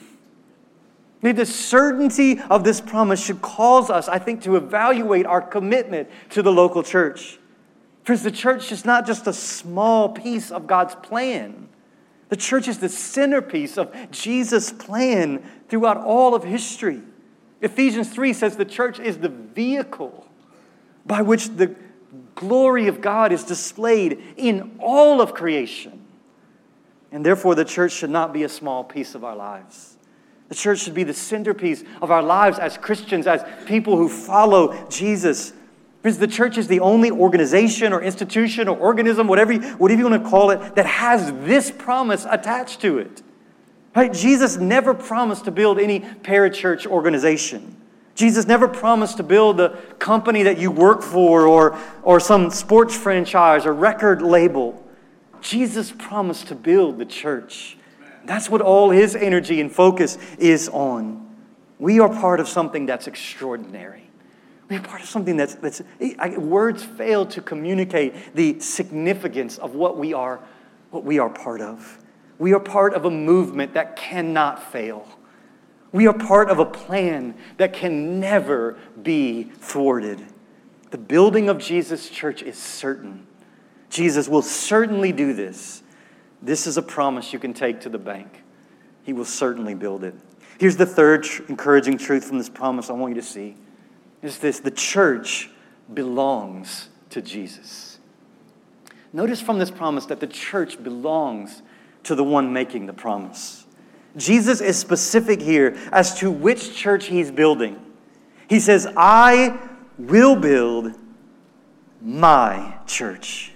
The 1.23 1.47
certainty 1.47 2.41
of 2.51 2.63
this 2.63 2.81
promise 2.81 3.25
should 3.25 3.43
cause 3.43 3.91
us, 3.91 4.07
I 4.07 4.19
think, 4.19 4.43
to 4.43 4.55
evaluate 4.55 5.27
our 5.27 5.43
commitment 5.43 6.09
to 6.31 6.43
the 6.43 6.53
local 6.53 6.85
church. 6.85 7.39
Friends, 8.05 8.23
the 8.23 8.31
church 8.31 8.71
is 8.71 8.85
not 8.85 9.07
just 9.07 9.27
a 9.27 9.33
small 9.33 10.11
piece 10.11 10.53
of 10.53 10.69
God's 10.69 10.95
plan. 10.95 11.69
The 12.29 12.37
church 12.37 12.69
is 12.69 12.79
the 12.79 12.89
centerpiece 12.89 13.77
of 13.77 13.93
Jesus' 14.13 14.71
plan 14.71 15.43
throughout 15.69 15.97
all 15.97 16.35
of 16.37 16.45
history. 16.45 17.03
Ephesians 17.61 18.11
3 18.11 18.33
says 18.33 18.57
the 18.57 18.65
church 18.65 19.01
is 19.01 19.19
the 19.19 19.29
vehicle 19.29 20.29
by 21.05 21.23
which 21.23 21.49
the 21.49 21.75
glory 22.37 22.87
of 22.87 23.01
God 23.01 23.33
is 23.33 23.43
displayed 23.43 24.23
in 24.37 24.77
all 24.79 25.21
of 25.21 25.35
creation. 25.35 26.05
And 27.11 27.27
therefore, 27.27 27.57
the 27.57 27.65
church 27.65 27.93
should 27.93 28.11
not 28.11 28.33
be 28.33 28.45
a 28.45 28.49
small 28.49 28.85
piece 28.85 29.17
of 29.17 29.25
our 29.25 29.35
lives. 29.35 29.97
The 30.49 30.55
church 30.55 30.79
should 30.79 30.95
be 30.95 31.03
the 31.03 31.15
centerpiece 31.15 31.83
of 32.01 32.13
our 32.13 32.23
lives 32.23 32.61
as 32.61 32.79
Christians, 32.79 33.27
as 33.27 33.45
people 33.67 33.97
who 33.97 34.09
follow 34.09 34.89
Jesus 34.89 35.53
because 36.07 36.19
the 36.19 36.29
church 36.29 36.57
is 36.57 36.69
the 36.69 36.79
only 36.79 37.11
organization 37.11 37.93
or 37.93 38.01
institution 38.01 38.69
or 38.69 38.77
organism, 38.79 39.27
whatever 39.27 39.55
you, 39.55 39.61
whatever 39.75 39.99
you 39.99 40.09
want 40.09 40.23
to 40.23 40.31
call 40.31 40.53
it, 40.53 40.77
that 40.77 40.87
has 40.87 41.33
this 41.45 41.73
promise 41.73 42.25
attached 42.31 42.81
to 42.83 42.99
it. 42.99 43.25
Right? 43.93 44.13
Jesus 44.13 44.57
never 44.57 44.95
promised 44.95 45.47
to 45.47 45.51
build 45.51 45.81
any 45.81 45.99
parachurch 45.99 46.87
organization. 46.87 47.77
Jesus 48.17 48.47
never 48.47 48.67
promised 48.67 49.19
to 49.19 49.23
build 49.23 49.59
the 49.59 49.69
company 49.99 50.43
that 50.45 50.57
you 50.59 50.71
work 50.71 51.03
for 51.03 51.47
or, 51.47 51.79
or 52.03 52.19
some 52.19 52.51
sports 52.51 52.97
franchise 52.97 53.67
or 53.67 53.75
record 53.75 54.23
label. 54.23 54.83
Jesus 55.43 55.93
promised 55.93 56.49
to 56.49 56.55
build 56.55 56.99
the 56.99 57.05
church. 57.05 57.77
That's 58.25 58.49
what 58.49 58.63
all 58.63 58.91
his 58.91 59.15
energy 59.15 59.61
and 59.61 59.71
focus 59.71 60.17
is 60.39 60.69
on. 60.71 61.37
We 61.79 62.01
are 62.01 62.09
part 62.09 62.41
of 62.41 62.49
something 62.49 62.87
that's 62.87 63.07
extraordinary. 63.07 64.09
We're 64.71 64.81
part 64.81 65.03
of 65.03 65.09
something 65.09 65.37
that's, 65.37 65.55
that's 65.57 65.83
words 66.39 66.83
fail 66.83 67.27
to 67.27 67.43
communicate 67.43 68.35
the 68.35 68.59
significance 68.61 69.59
of 69.59 69.75
what 69.75 69.99
we 69.99 70.15
are, 70.15 70.41
what 70.91 71.05
we 71.05 71.19
are 71.19 71.29
part 71.29 71.61
of. 71.61 71.99
We 72.39 72.55
are 72.55 72.61
part 72.61 72.95
of 72.95 73.05
a 73.05 73.11
movement 73.11 73.75
that 73.75 73.97
cannot 73.97 74.73
fail. 74.73 75.07
We 75.93 76.07
are 76.07 76.15
part 76.15 76.51
of 76.51 76.59
a 76.59 76.65
plan 76.65 77.35
that 77.57 77.73
can 77.73 78.21
never 78.21 78.79
be 79.03 79.45
thwarted. 79.45 80.25
The 80.91 80.99
building 80.99 81.49
of 81.49 81.59
Jesus' 81.59 82.09
church 82.09 82.43
is 82.43 82.59
certain. 82.59 83.27
Jesus 83.91 84.29
will 84.29 84.43
certainly 84.43 85.13
do 85.13 85.33
this. 85.33 85.83
This 86.43 86.67
is 86.67 86.77
a 86.77 86.83
promise 86.83 87.33
you 87.33 87.39
can 87.39 87.55
take 87.55 87.81
to 87.81 87.89
the 87.89 87.99
bank. 87.99 88.43
He 89.05 89.13
will 89.13 89.25
certainly 89.25 89.75
build 89.75 90.05
it. 90.05 90.15
Here's 90.59 90.77
the 90.77 90.87
third 90.87 91.25
tr- 91.25 91.43
encouraging 91.49 91.99
truth 91.99 92.25
from 92.25 92.39
this 92.39 92.49
promise 92.49 92.91
I 92.91 92.95
want 92.95 93.15
you 93.15 93.21
to 93.21 93.27
see 93.27 93.57
is 94.23 94.39
this 94.39 94.61
the 94.61 94.71
church 94.71 95.51
belongs 95.93 96.89
to 97.11 97.23
Jesus. 97.23 97.99
Notice 99.13 99.41
from 99.41 99.59
this 99.59 99.71
promise 99.71 100.07
that 100.07 100.21
the 100.21 100.27
church 100.27 100.83
belongs 100.83 101.63
to 102.05 102.15
the 102.15 102.25
one 102.25 102.53
making 102.53 102.87
the 102.87 102.93
promise. 102.93 103.66
Jesus 104.17 104.61
is 104.61 104.79
specific 104.79 105.41
here 105.43 105.77
as 105.93 106.19
to 106.19 106.31
which 106.31 106.75
church 106.75 107.07
he's 107.07 107.31
building. 107.31 107.81
He 108.49 108.61
says, 108.61 108.87
I 108.97 109.59
will 109.99 110.37
build 110.37 110.95
my 112.01 112.79
church. 112.87 113.53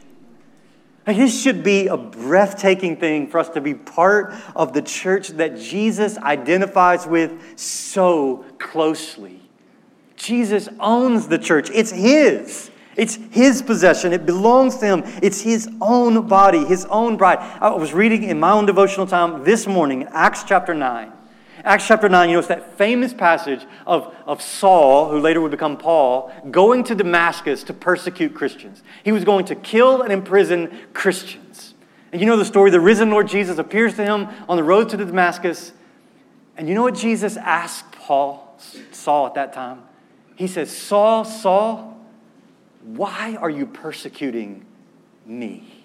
And 1.06 1.18
this 1.18 1.40
should 1.42 1.64
be 1.64 1.86
a 1.86 1.96
breathtaking 1.96 2.96
thing 2.96 3.26
for 3.26 3.38
us 3.38 3.48
to 3.50 3.60
be 3.60 3.74
part 3.74 4.34
of 4.54 4.72
the 4.72 4.82
church 4.82 5.28
that 5.30 5.58
Jesus 5.58 6.18
identifies 6.18 7.06
with 7.06 7.58
so 7.58 8.44
closely. 8.58 9.40
Jesus 10.16 10.68
owns 10.78 11.28
the 11.28 11.38
church. 11.38 11.70
It's 11.72 11.90
His. 11.90 12.69
It's 12.96 13.18
His 13.30 13.62
possession. 13.62 14.12
It 14.12 14.26
belongs 14.26 14.78
to 14.78 14.86
Him. 14.86 15.02
It's 15.22 15.40
His 15.40 15.68
own 15.80 16.26
body, 16.26 16.64
His 16.64 16.84
own 16.86 17.16
bride. 17.16 17.38
I 17.60 17.70
was 17.70 17.92
reading 17.92 18.24
in 18.24 18.40
my 18.40 18.52
own 18.52 18.66
devotional 18.66 19.06
time 19.06 19.44
this 19.44 19.66
morning, 19.66 20.06
Acts 20.10 20.44
chapter 20.44 20.74
9. 20.74 21.12
Acts 21.64 21.86
chapter 21.86 22.08
9, 22.08 22.28
you 22.28 22.34
know, 22.34 22.38
it's 22.38 22.48
that 22.48 22.78
famous 22.78 23.12
passage 23.12 23.66
of, 23.86 24.14
of 24.26 24.40
Saul, 24.40 25.10
who 25.10 25.20
later 25.20 25.40
would 25.42 25.50
become 25.50 25.76
Paul, 25.76 26.32
going 26.50 26.84
to 26.84 26.94
Damascus 26.94 27.62
to 27.64 27.74
persecute 27.74 28.34
Christians. 28.34 28.82
He 29.04 29.12
was 29.12 29.24
going 29.24 29.44
to 29.46 29.54
kill 29.54 30.00
and 30.02 30.12
imprison 30.12 30.70
Christians. 30.94 31.74
And 32.12 32.20
you 32.20 32.26
know 32.26 32.36
the 32.36 32.44
story 32.44 32.70
the 32.70 32.80
risen 32.80 33.10
Lord 33.10 33.28
Jesus 33.28 33.58
appears 33.58 33.94
to 33.96 34.04
him 34.04 34.28
on 34.48 34.56
the 34.56 34.64
road 34.64 34.88
to 34.90 34.96
Damascus. 34.96 35.72
And 36.56 36.68
you 36.68 36.74
know 36.74 36.82
what 36.82 36.94
Jesus 36.94 37.36
asked 37.36 37.92
Paul, 37.92 38.58
Saul 38.90 39.26
at 39.26 39.34
that 39.34 39.52
time? 39.52 39.82
He 40.36 40.46
says, 40.46 40.74
Saul, 40.74 41.24
Saul, 41.24 41.89
why 42.82 43.36
are 43.36 43.50
you 43.50 43.66
persecuting 43.66 44.64
me? 45.26 45.84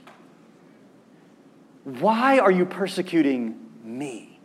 Why 1.83 2.39
are 2.39 2.51
you 2.51 2.65
persecuting 2.65 3.59
me? 3.83 4.39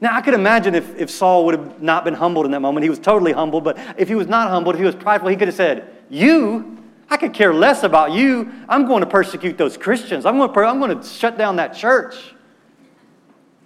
Now, 0.00 0.16
I 0.16 0.22
could 0.22 0.32
imagine 0.34 0.74
if, 0.74 0.96
if 0.98 1.10
Saul 1.10 1.44
would 1.44 1.58
have 1.58 1.82
not 1.82 2.04
been 2.04 2.14
humbled 2.14 2.46
in 2.46 2.52
that 2.52 2.60
moment. 2.60 2.84
He 2.84 2.90
was 2.90 2.98
totally 2.98 3.32
humbled, 3.32 3.64
but 3.64 3.78
if 3.98 4.08
he 4.08 4.14
was 4.14 4.28
not 4.28 4.48
humbled, 4.48 4.76
if 4.76 4.78
he 4.78 4.86
was 4.86 4.94
prideful, 4.94 5.28
he 5.28 5.36
could 5.36 5.48
have 5.48 5.56
said, 5.56 5.94
You? 6.08 6.78
I 7.10 7.16
could 7.16 7.34
care 7.34 7.52
less 7.52 7.82
about 7.82 8.12
you. 8.12 8.50
I'm 8.68 8.86
going 8.86 9.00
to 9.00 9.06
persecute 9.06 9.58
those 9.58 9.76
Christians. 9.76 10.24
I'm 10.24 10.38
going 10.38 10.52
to, 10.52 10.60
I'm 10.60 10.78
going 10.78 10.98
to 10.98 11.06
shut 11.06 11.36
down 11.36 11.56
that 11.56 11.74
church. 11.76 12.34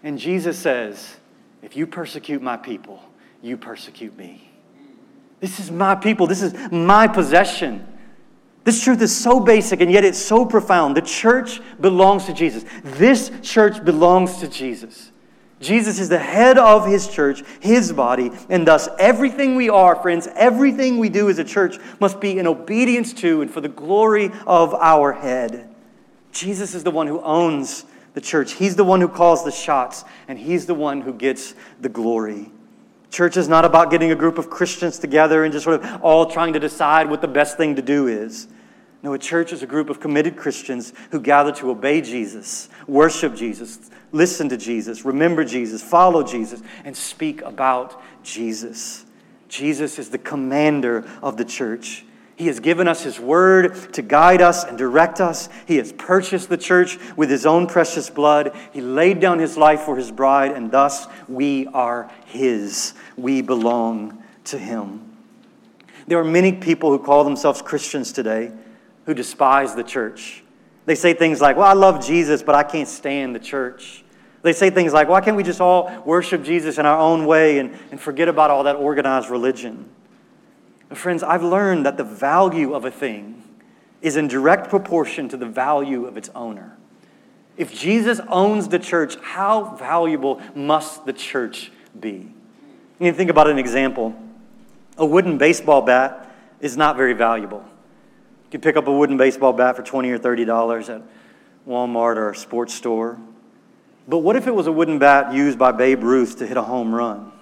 And 0.03 0.19
Jesus 0.19 0.59
says, 0.59 1.17
If 1.63 1.77
you 1.77 1.87
persecute 1.87 2.43
my 2.43 2.57
people, 2.57 3.01
you 3.41 3.57
persecute 3.57 4.17
me. 4.17 4.51
This 5.39 5.61
is 5.61 5.71
my 5.71 5.95
people. 5.95 6.27
This 6.27 6.43
is 6.43 6.55
my 6.73 7.07
possession. 7.07 7.87
This 8.65 8.83
truth 8.83 9.03
is 9.03 9.15
so 9.15 9.41
basic 9.41 9.81
and 9.81 9.93
yet 9.93 10.05
it's 10.05 10.19
so 10.19 10.45
profound. 10.45 10.97
The 10.97 11.03
church 11.03 11.61
belongs 11.81 12.25
to 12.27 12.33
Jesus. 12.33 12.65
This 12.83 13.31
church 13.43 13.85
belongs 13.85 14.39
to 14.39 14.49
Jesus. 14.49 15.13
Jesus 15.61 15.99
is 15.99 16.09
the 16.09 16.19
head 16.19 16.59
of 16.59 16.87
his 16.87 17.09
church, 17.09 17.43
his 17.61 17.93
body, 17.93 18.31
and 18.51 18.67
thus 18.67 18.89
everything 18.99 19.55
we 19.55 19.71
are, 19.71 19.97
friends, 19.97 20.29
everything 20.35 20.99
we 20.99 21.09
do 21.09 21.31
as 21.31 21.39
a 21.39 21.45
church 21.45 21.79
must 22.01 22.21
be 22.21 22.39
in 22.39 22.47
obedience 22.47 23.13
to 23.15 23.41
and 23.41 23.51
for 23.51 23.61
the 23.61 23.69
glory 23.69 24.31
of 24.47 24.75
our 24.75 25.13
head. 25.13 25.71
Jesus 26.33 26.75
is 26.75 26.85
the 26.85 26.91
one 26.91 27.07
who 27.07 27.21
owns 27.21 27.85
the 28.13 28.21
church. 28.21 28.53
He's 28.53 28.77
the 28.77 28.85
one 28.85 29.01
who 29.01 29.09
calls 29.09 29.45
the 29.45 29.51
shots, 29.51 30.05
and 30.29 30.39
he's 30.39 30.67
the 30.67 30.75
one 30.75 31.01
who 31.01 31.13
gets 31.13 31.55
the 31.81 31.89
glory. 31.89 32.51
Church 33.11 33.37
is 33.37 33.49
not 33.49 33.65
about 33.65 33.91
getting 33.91 34.11
a 34.11 34.17
group 34.17 34.39
of 34.39 34.51
Christians 34.51 34.99
together 34.99 35.45
and 35.45 35.53
just 35.53 35.65
sort 35.65 35.83
of 35.83 36.03
all 36.03 36.27
trying 36.27 36.53
to 36.55 36.61
decide 36.61 37.09
what 37.09 37.21
the 37.21 37.29
best 37.29 37.57
thing 37.57 37.77
to 37.77 37.83
do 37.83 38.09
is. 38.09 38.49
No, 39.05 39.13
a 39.13 39.19
church 39.19 39.53
is 39.53 39.63
a 39.63 39.67
group 39.67 39.91
of 39.91 40.01
committed 40.01 40.35
Christians 40.35 40.95
who 41.11 41.21
gather 41.21 41.53
to 41.57 41.71
obey 41.71 42.01
Jesus, 42.01 42.71
worship 42.87 43.37
Jesus, 43.37 43.91
listen 44.13 44.49
to 44.49 44.57
Jesus, 44.57 45.05
remember 45.05 45.45
Jesus, 45.45 45.83
follow 45.83 46.23
Jesus, 46.23 46.63
and 46.87 46.97
speak 46.97 47.43
about 47.43 48.03
Jesus. 48.23 49.05
Jesus 49.51 49.99
is 49.99 50.09
the 50.09 50.17
commander 50.17 51.07
of 51.23 51.37
the 51.37 51.45
church. 51.45 52.07
He 52.37 52.47
has 52.47 52.61
given 52.61 52.89
us 52.89 53.03
His 53.03 53.21
word 53.21 53.93
to 53.93 54.01
guide 54.01 54.41
us 54.41 54.65
and 54.65 54.79
direct 54.79 55.21
us. 55.21 55.51
He 55.67 55.77
has 55.77 55.93
purchased 55.93 56.49
the 56.49 56.57
church 56.57 56.99
with 57.15 57.29
His 57.29 57.45
own 57.45 57.67
precious 57.67 58.09
blood. 58.09 58.57
He 58.73 58.81
laid 58.81 59.21
down 59.21 59.39
His 59.39 59.59
life 59.59 59.83
for 59.83 59.97
His 59.97 60.11
bride, 60.11 60.53
and 60.53 60.71
thus 60.71 61.07
we 61.29 61.67
are 61.67 62.11
His. 62.25 62.95
We 63.19 63.43
belong 63.43 64.23
to 64.45 64.57
Him. 64.59 65.13
There 66.07 66.19
are 66.19 66.25
many 66.25 66.53
people 66.53 66.91
who 66.91 66.99
call 66.99 67.23
themselves 67.23 67.61
Christians 67.61 68.11
today 68.11 68.51
who 69.07 69.15
despise 69.15 69.75
the 69.75 69.85
church. 69.85 70.43
They 70.87 70.95
say 70.95 71.15
things 71.15 71.41
like, 71.41 71.57
Well, 71.57 71.67
I 71.67 71.73
love 71.73 72.05
Jesus, 72.05 72.43
but 72.43 72.55
I 72.55 72.63
can't 72.63 72.89
stand 72.89 73.35
the 73.35 73.41
church. 73.41 74.05
They 74.43 74.53
say 74.53 74.71
things 74.71 74.93
like, 74.93 75.09
Why 75.09 75.21
can't 75.21 75.37
we 75.37 75.43
just 75.43 75.61
all 75.61 76.03
worship 76.05 76.43
Jesus 76.43 76.79
in 76.79 76.87
our 76.87 76.99
own 76.99 77.27
way 77.27 77.59
and, 77.59 77.77
and 77.91 78.01
forget 78.01 78.29
about 78.29 78.51
all 78.51 78.65
that 78.65 78.77
organized 78.77 79.31
religion? 79.31 79.89
Friends, 80.93 81.23
I've 81.23 81.43
learned 81.43 81.87
that 81.87 81.97
the 81.97 82.05
value 82.05 82.75
of 82.75 82.85
a 82.85 82.91
thing 82.91 83.43
is 84.01 84.17
in 84.17 84.29
direct 84.29 84.69
proportion 84.69 85.29
to 85.31 85.37
the 85.37 85.47
value 85.47 86.05
of 86.07 86.17
its 86.17 86.29
owner. 86.35 86.77
If 87.57 87.73
Jesus 87.73 88.21
owns 88.29 88.69
the 88.69 88.79
church, 88.79 89.17
how 89.23 89.77
valuable 89.77 90.43
must 90.55 91.07
the 91.07 91.13
church 91.13 91.73
be? 91.99 92.33
You 93.01 93.13
think 93.13 93.31
about 93.31 93.49
an 93.49 93.59
example. 93.59 94.15
A 94.99 95.07
wooden 95.07 95.39
baseball 95.39 95.83
bat 95.83 96.33
is 96.61 96.77
not 96.77 96.97
very 96.97 97.13
valuable. 97.13 97.65
You 98.55 98.61
can 98.61 98.71
pick 98.71 98.77
up 98.77 98.87
a 98.87 98.93
wooden 98.93 99.17
baseball 99.17 99.53
bat 99.53 99.75
for 99.75 99.83
20 99.83 100.13
or 100.13 100.19
$30 100.21 100.89
at 100.89 101.03
Walmart 101.67 102.15
or 102.15 102.31
a 102.31 102.37
sports 102.37 102.73
store. 102.73 103.19
But 104.07 104.19
what 104.19 104.37
if 104.37 104.47
it 104.47 104.55
was 104.55 104.69
a 104.69 104.73
wooden 104.73 105.01
bat 105.01 105.35
used 105.35 105.59
by 105.59 105.73
Babe 105.73 106.05
Ruth 106.05 106.39
to 106.39 106.47
hit 106.47 106.57
a 106.57 106.63
home 106.63 106.95
run? 106.95 107.33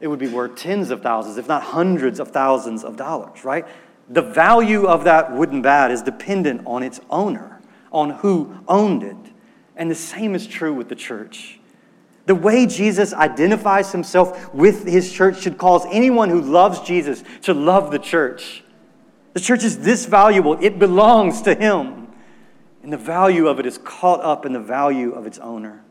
it 0.00 0.06
would 0.06 0.18
be 0.18 0.26
worth 0.26 0.56
tens 0.56 0.90
of 0.90 1.02
thousands, 1.02 1.36
if 1.36 1.48
not 1.48 1.62
hundreds 1.62 2.18
of 2.18 2.28
thousands 2.28 2.82
of 2.82 2.96
dollars, 2.96 3.44
right? 3.44 3.66
The 4.08 4.22
value 4.22 4.86
of 4.86 5.04
that 5.04 5.32
wooden 5.32 5.60
bat 5.60 5.90
is 5.90 6.00
dependent 6.00 6.62
on 6.64 6.82
its 6.82 6.98
owner, 7.10 7.60
on 7.92 8.08
who 8.08 8.56
owned 8.66 9.02
it. 9.02 9.16
And 9.76 9.90
the 9.90 9.94
same 9.94 10.34
is 10.34 10.46
true 10.46 10.72
with 10.72 10.88
the 10.88 10.94
church. 10.94 11.60
The 12.24 12.34
way 12.34 12.64
Jesus 12.64 13.12
identifies 13.12 13.92
himself 13.92 14.54
with 14.54 14.86
his 14.86 15.12
church 15.12 15.42
should 15.42 15.58
cause 15.58 15.84
anyone 15.90 16.30
who 16.30 16.40
loves 16.40 16.80
Jesus 16.80 17.22
to 17.42 17.52
love 17.52 17.90
the 17.90 17.98
church. 17.98 18.62
The 19.36 19.42
church 19.42 19.64
is 19.64 19.80
this 19.80 20.06
valuable, 20.06 20.56
it 20.62 20.78
belongs 20.78 21.42
to 21.42 21.54
him. 21.54 22.08
And 22.82 22.90
the 22.90 22.96
value 22.96 23.48
of 23.48 23.60
it 23.60 23.66
is 23.66 23.76
caught 23.76 24.22
up 24.22 24.46
in 24.46 24.54
the 24.54 24.60
value 24.60 25.12
of 25.12 25.26
its 25.26 25.38
owner. 25.38 25.82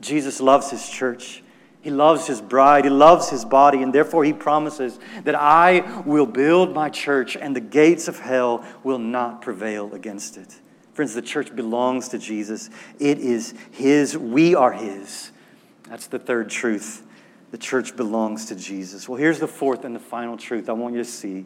Jesus 0.00 0.40
loves 0.40 0.70
his 0.70 0.88
church. 0.88 1.42
He 1.82 1.90
loves 1.90 2.26
his 2.26 2.40
bride. 2.40 2.84
He 2.84 2.90
loves 2.90 3.28
his 3.28 3.44
body. 3.44 3.82
And 3.82 3.92
therefore, 3.92 4.24
he 4.24 4.32
promises 4.32 4.98
that 5.24 5.34
I 5.34 6.02
will 6.06 6.24
build 6.24 6.72
my 6.72 6.88
church 6.88 7.36
and 7.36 7.54
the 7.54 7.60
gates 7.60 8.08
of 8.08 8.18
hell 8.18 8.64
will 8.82 8.98
not 8.98 9.42
prevail 9.42 9.92
against 9.92 10.38
it. 10.38 10.58
Friends, 10.94 11.12
the 11.12 11.20
church 11.20 11.54
belongs 11.54 12.08
to 12.08 12.18
Jesus. 12.18 12.70
It 12.98 13.18
is 13.18 13.52
his. 13.72 14.16
We 14.16 14.54
are 14.54 14.72
his. 14.72 15.32
That's 15.90 16.06
the 16.06 16.18
third 16.18 16.48
truth. 16.48 17.02
The 17.50 17.58
church 17.58 17.94
belongs 17.94 18.46
to 18.46 18.56
Jesus. 18.56 19.06
Well, 19.06 19.18
here's 19.18 19.38
the 19.38 19.48
fourth 19.48 19.84
and 19.84 19.94
the 19.94 20.00
final 20.00 20.38
truth 20.38 20.70
I 20.70 20.72
want 20.72 20.94
you 20.94 21.02
to 21.02 21.04
see 21.04 21.44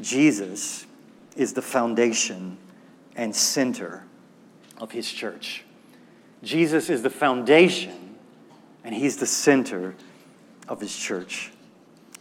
Jesus 0.00 0.86
is 1.36 1.52
the 1.52 1.62
foundation 1.62 2.58
and 3.16 3.34
center 3.34 4.04
of 4.78 4.92
his 4.92 5.10
church. 5.10 5.64
Jesus 6.42 6.88
is 6.88 7.02
the 7.02 7.10
foundation 7.10 8.16
and 8.84 8.94
he's 8.94 9.16
the 9.16 9.26
center 9.26 9.94
of 10.68 10.80
his 10.80 10.96
church. 10.96 11.52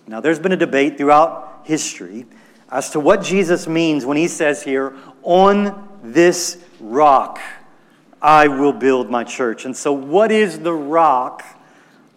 Now, 0.07 0.19
there's 0.19 0.39
been 0.39 0.51
a 0.51 0.57
debate 0.57 0.97
throughout 0.97 1.61
history 1.63 2.25
as 2.69 2.89
to 2.91 2.99
what 2.99 3.23
Jesus 3.23 3.67
means 3.67 4.05
when 4.05 4.17
he 4.17 4.27
says 4.27 4.63
here, 4.63 4.95
on 5.23 5.87
this 6.03 6.57
rock 6.79 7.39
I 8.21 8.47
will 8.47 8.73
build 8.73 9.09
my 9.09 9.23
church. 9.23 9.65
And 9.65 9.75
so, 9.75 9.93
what 9.93 10.31
is 10.31 10.59
the 10.59 10.73
rock 10.73 11.43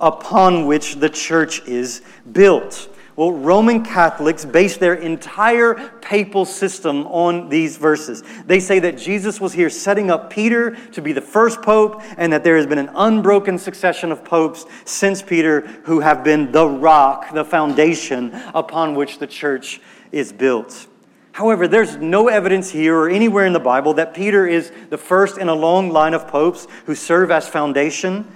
upon 0.01 0.66
which 0.66 0.96
the 0.96 1.09
church 1.09 1.66
is 1.66 2.03
built? 2.33 2.88
Well, 3.22 3.35
Roman 3.35 3.85
Catholics 3.85 4.44
base 4.44 4.78
their 4.78 4.94
entire 4.94 5.74
papal 6.00 6.44
system 6.44 7.06
on 7.06 7.48
these 7.48 7.76
verses. 7.76 8.24
They 8.46 8.58
say 8.58 8.80
that 8.80 8.98
Jesus 8.98 9.40
was 9.40 9.52
here 9.52 9.70
setting 9.70 10.11
up 10.11 10.28
Peter 10.28 10.74
to 10.90 11.00
be 11.00 11.12
the 11.12 11.20
first 11.20 11.62
pope, 11.62 12.02
and 12.16 12.32
that 12.32 12.42
there 12.42 12.56
has 12.56 12.66
been 12.66 12.80
an 12.80 12.90
unbroken 12.96 13.58
succession 13.58 14.11
of 14.11 14.24
popes 14.24 14.66
since 14.87 15.22
Peter 15.22 15.61
who 15.85 16.00
have 16.00 16.24
been 16.24 16.50
the 16.50 16.66
rock, 16.66 17.32
the 17.32 17.44
foundation 17.44 18.32
upon 18.54 18.96
which 18.96 19.20
the 19.20 19.28
church 19.28 19.80
is 20.11 20.32
built. 20.32 20.88
However, 21.30 21.68
there's 21.68 21.94
no 21.98 22.26
evidence 22.26 22.72
here 22.72 22.96
or 22.96 23.08
anywhere 23.08 23.46
in 23.46 23.52
the 23.52 23.61
Bible 23.61 23.94
that 23.94 24.14
Peter 24.14 24.48
is 24.48 24.72
the 24.90 24.98
first 24.98 25.38
in 25.38 25.48
a 25.48 25.54
long 25.54 25.90
line 25.90 26.14
of 26.14 26.26
popes 26.26 26.66
who 26.87 26.96
serve 26.96 27.30
as 27.30 27.48
foundation. 27.48 28.26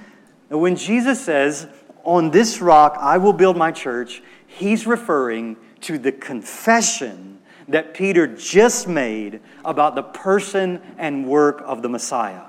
And 0.48 0.60
when 0.60 0.76
Jesus 0.76 1.20
says, 1.20 1.66
On 2.04 2.30
this 2.30 2.60
rock 2.60 2.96
I 3.00 3.18
will 3.18 3.32
build 3.32 3.56
my 3.56 3.72
church, 3.72 4.22
he's 4.46 4.86
referring 4.86 5.56
to 5.82 5.98
the 5.98 6.12
confession 6.12 7.38
that 7.68 7.94
Peter 7.94 8.26
just 8.26 8.86
made 8.86 9.40
about 9.64 9.94
the 9.94 10.02
person 10.02 10.80
and 10.98 11.26
work 11.26 11.62
of 11.64 11.82
the 11.82 11.88
Messiah. 11.88 12.44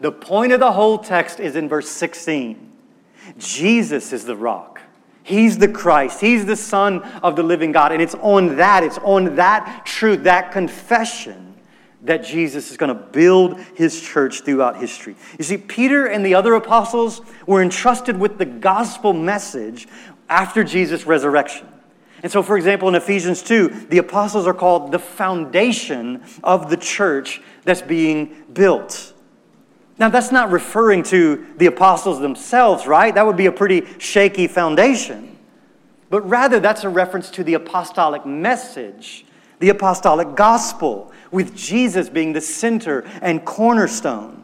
The 0.00 0.12
point 0.12 0.52
of 0.52 0.60
the 0.60 0.72
whole 0.72 0.98
text 0.98 1.38
is 1.38 1.54
in 1.54 1.68
verse 1.68 1.88
16. 1.88 2.70
Jesus 3.38 4.12
is 4.12 4.24
the 4.24 4.36
rock. 4.36 4.80
He's 5.22 5.58
the 5.58 5.68
Christ. 5.68 6.20
He's 6.20 6.44
the 6.44 6.56
Son 6.56 7.02
of 7.22 7.36
the 7.36 7.42
living 7.42 7.70
God. 7.70 7.92
And 7.92 8.02
it's 8.02 8.16
on 8.16 8.56
that, 8.56 8.82
it's 8.82 8.98
on 8.98 9.36
that 9.36 9.86
truth, 9.86 10.24
that 10.24 10.50
confession, 10.50 11.54
that 12.02 12.24
Jesus 12.24 12.72
is 12.72 12.76
going 12.76 12.88
to 12.88 13.00
build 13.00 13.60
his 13.76 14.02
church 14.02 14.40
throughout 14.40 14.76
history. 14.80 15.14
You 15.38 15.44
see, 15.44 15.56
Peter 15.56 16.06
and 16.06 16.26
the 16.26 16.34
other 16.34 16.54
apostles 16.54 17.20
were 17.46 17.62
entrusted 17.62 18.18
with 18.18 18.38
the 18.38 18.44
gospel 18.44 19.12
message 19.12 19.86
after 20.32 20.64
Jesus' 20.64 21.06
resurrection. 21.06 21.68
And 22.22 22.32
so, 22.32 22.42
for 22.42 22.56
example, 22.56 22.88
in 22.88 22.94
Ephesians 22.94 23.42
2, 23.42 23.88
the 23.90 23.98
apostles 23.98 24.46
are 24.46 24.54
called 24.54 24.90
the 24.90 24.98
foundation 24.98 26.22
of 26.42 26.70
the 26.70 26.76
church 26.76 27.42
that's 27.64 27.82
being 27.82 28.44
built. 28.52 29.12
Now, 29.98 30.08
that's 30.08 30.32
not 30.32 30.50
referring 30.50 31.02
to 31.04 31.46
the 31.58 31.66
apostles 31.66 32.20
themselves, 32.20 32.86
right? 32.86 33.14
That 33.14 33.26
would 33.26 33.36
be 33.36 33.46
a 33.46 33.52
pretty 33.52 33.86
shaky 33.98 34.46
foundation. 34.46 35.36
But 36.08 36.26
rather, 36.26 36.60
that's 36.60 36.84
a 36.84 36.88
reference 36.88 37.30
to 37.32 37.44
the 37.44 37.54
apostolic 37.54 38.24
message, 38.24 39.26
the 39.58 39.68
apostolic 39.68 40.34
gospel, 40.34 41.12
with 41.30 41.54
Jesus 41.54 42.08
being 42.08 42.32
the 42.32 42.40
center 42.40 43.04
and 43.20 43.44
cornerstone. 43.44 44.41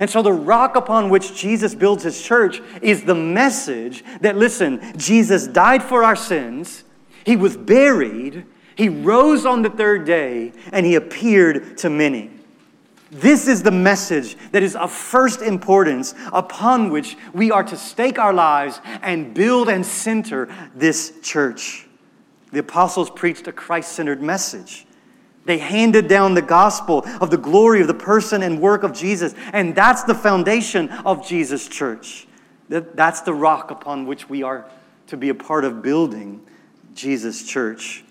And 0.00 0.08
so, 0.08 0.22
the 0.22 0.32
rock 0.32 0.76
upon 0.76 1.10
which 1.10 1.34
Jesus 1.34 1.74
builds 1.74 2.02
his 2.02 2.22
church 2.22 2.60
is 2.82 3.04
the 3.04 3.14
message 3.14 4.04
that, 4.20 4.36
listen, 4.36 4.96
Jesus 4.96 5.46
died 5.46 5.82
for 5.82 6.04
our 6.04 6.16
sins, 6.16 6.84
he 7.24 7.36
was 7.36 7.56
buried, 7.56 8.46
he 8.76 8.88
rose 8.88 9.44
on 9.44 9.62
the 9.62 9.70
third 9.70 10.04
day, 10.04 10.52
and 10.72 10.86
he 10.86 10.94
appeared 10.94 11.78
to 11.78 11.90
many. 11.90 12.30
This 13.10 13.48
is 13.48 13.62
the 13.62 13.70
message 13.70 14.36
that 14.52 14.62
is 14.62 14.76
of 14.76 14.92
first 14.92 15.40
importance 15.40 16.14
upon 16.32 16.90
which 16.90 17.16
we 17.32 17.50
are 17.50 17.64
to 17.64 17.76
stake 17.76 18.18
our 18.18 18.34
lives 18.34 18.80
and 19.02 19.32
build 19.32 19.68
and 19.68 19.84
center 19.84 20.48
this 20.74 21.14
church. 21.22 21.86
The 22.52 22.60
apostles 22.60 23.10
preached 23.10 23.48
a 23.48 23.52
Christ 23.52 23.92
centered 23.92 24.22
message. 24.22 24.86
They 25.48 25.56
handed 25.56 26.08
down 26.08 26.34
the 26.34 26.42
gospel 26.42 27.06
of 27.22 27.30
the 27.30 27.38
glory 27.38 27.80
of 27.80 27.86
the 27.86 27.94
person 27.94 28.42
and 28.42 28.60
work 28.60 28.82
of 28.82 28.92
Jesus, 28.92 29.34
and 29.54 29.74
that's 29.74 30.02
the 30.02 30.14
foundation 30.14 30.90
of 30.90 31.26
Jesus' 31.26 31.66
church. 31.66 32.26
That's 32.68 33.22
the 33.22 33.32
rock 33.32 33.70
upon 33.70 34.04
which 34.04 34.28
we 34.28 34.42
are 34.42 34.66
to 35.06 35.16
be 35.16 35.30
a 35.30 35.34
part 35.34 35.64
of 35.64 35.80
building 35.80 36.42
Jesus' 36.94 37.46
church. 37.46 38.04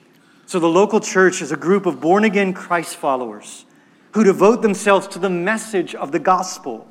So, 0.47 0.57
the 0.57 0.67
local 0.67 0.99
church 0.99 1.43
is 1.43 1.51
a 1.51 1.55
group 1.55 1.85
of 1.85 2.01
born 2.01 2.23
again 2.23 2.53
Christ 2.53 2.95
followers 2.95 3.65
who 4.13 4.23
devote 4.23 4.63
themselves 4.63 5.07
to 5.09 5.19
the 5.19 5.29
message 5.29 5.93
of 5.93 6.11
the 6.11 6.17
gospel. 6.17 6.87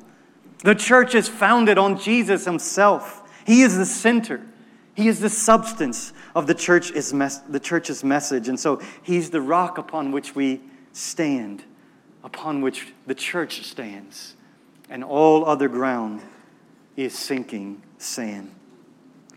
The 0.63 0.75
church 0.75 1.13
is 1.13 1.27
founded 1.27 1.77
on 1.77 1.99
Jesus 1.99 2.45
himself. 2.45 3.29
He 3.45 3.63
is 3.63 3.75
the 3.75 3.85
center. 3.85 4.39
He 4.97 5.07
is 5.07 5.19
the 5.19 5.29
substance 5.29 6.11
of 6.33 6.47
the, 6.47 6.55
church 6.55 6.89
is 6.89 7.13
mes- 7.13 7.37
the 7.47 7.59
church's 7.59 8.03
message. 8.03 8.49
And 8.49 8.59
so 8.59 8.81
he's 9.03 9.29
the 9.29 9.41
rock 9.41 9.77
upon 9.77 10.11
which 10.11 10.33
we 10.33 10.59
stand, 10.91 11.63
upon 12.23 12.61
which 12.61 12.93
the 13.05 13.13
church 13.13 13.63
stands. 13.63 14.33
And 14.89 15.03
all 15.03 15.45
other 15.45 15.67
ground 15.67 16.21
is 16.95 17.15
sinking 17.15 17.83
sand. 17.99 18.49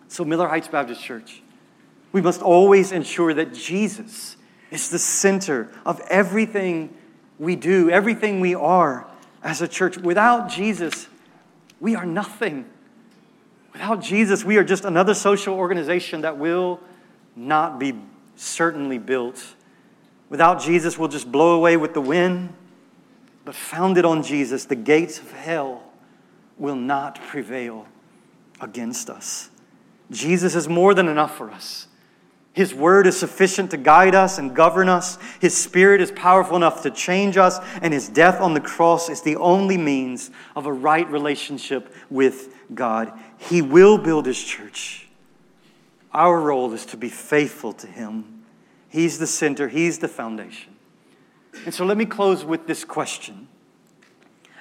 So, 0.09 0.25
Miller 0.25 0.49
Heights 0.49 0.69
Baptist 0.69 1.03
Church, 1.05 1.43
we 2.11 2.23
must 2.23 2.41
always 2.41 2.91
ensure 2.91 3.35
that 3.35 3.53
Jesus 3.53 4.39
is 4.71 4.89
the 4.89 4.99
center 4.99 5.71
of 5.85 6.01
everything 6.09 6.97
we 7.39 7.55
do, 7.55 7.91
everything 7.91 8.41
we 8.41 8.55
are 8.55 9.07
as 9.43 9.61
a 9.61 9.69
church. 9.69 9.99
Without 9.99 10.49
Jesus, 10.49 11.07
we 11.81 11.95
are 11.97 12.07
nothing. 12.07 12.65
Without 13.73 14.03
Jesus, 14.03 14.45
we 14.45 14.57
are 14.57 14.65
just 14.65 14.85
another 14.85 15.15
social 15.15 15.55
organization 15.55 16.23
that 16.23 16.37
will 16.39 16.81
not 17.37 17.79
be 17.79 17.95
certainly 18.37 18.99
built. 18.99 19.55
Without 20.29 20.61
Jesus, 20.61 20.99
we'll 20.99 21.09
just 21.09 21.31
blow 21.31 21.57
away 21.57 21.77
with 21.77 21.95
the 21.95 22.01
wind. 22.01 22.55
But 23.45 23.55
founded 23.55 24.05
on 24.05 24.23
Jesus, 24.23 24.65
the 24.65 24.77
gates 24.77 25.19
of 25.19 25.33
hell 25.33 25.83
will 26.59 26.77
not 26.77 27.21
prevail 27.23 27.87
against 28.61 29.09
us. 29.09 29.51
Jesus 30.11 30.55
is 30.55 30.69
more 30.69 30.93
than 30.93 31.09
enough 31.09 31.37
for 31.37 31.51
us. 31.51 31.87
His 32.53 32.75
word 32.75 33.07
is 33.07 33.19
sufficient 33.19 33.71
to 33.71 33.77
guide 33.77 34.15
us 34.15 34.39
and 34.39 34.55
govern 34.55 34.89
us. 34.89 35.19
His 35.41 35.57
spirit 35.57 36.01
is 36.01 36.11
powerful 36.11 36.57
enough 36.57 36.83
to 36.83 36.91
change 36.91 37.37
us, 37.37 37.59
and 37.81 37.95
his 37.95 38.09
death 38.09 38.41
on 38.41 38.55
the 38.55 38.61
cross 38.61 39.09
is 39.09 39.23
the 39.23 39.37
only 39.37 39.79
means 39.79 40.31
of 40.57 40.67
a 40.67 40.73
right 40.73 41.09
relationship 41.11 41.95
with 42.11 42.53
God. 42.75 43.13
He 43.39 43.63
will 43.63 43.99
build 43.99 44.27
his 44.27 44.43
church. 44.43 45.09
Our 46.13 46.41
role 46.41 46.73
is 46.73 46.87
to 46.87 46.97
be 46.97 47.09
faithful 47.09 47.73
to 47.75 47.87
him. 47.87 48.43
He's 48.89 49.19
the 49.19 49.27
center, 49.27 49.69
he's 49.69 49.99
the 49.99 50.09
foundation. 50.09 50.75
And 51.65 51.75
so 51.75 51.85
let 51.85 51.97
me 51.97 52.05
close 52.05 52.45
with 52.45 52.67
this 52.67 52.85
question 52.85 53.49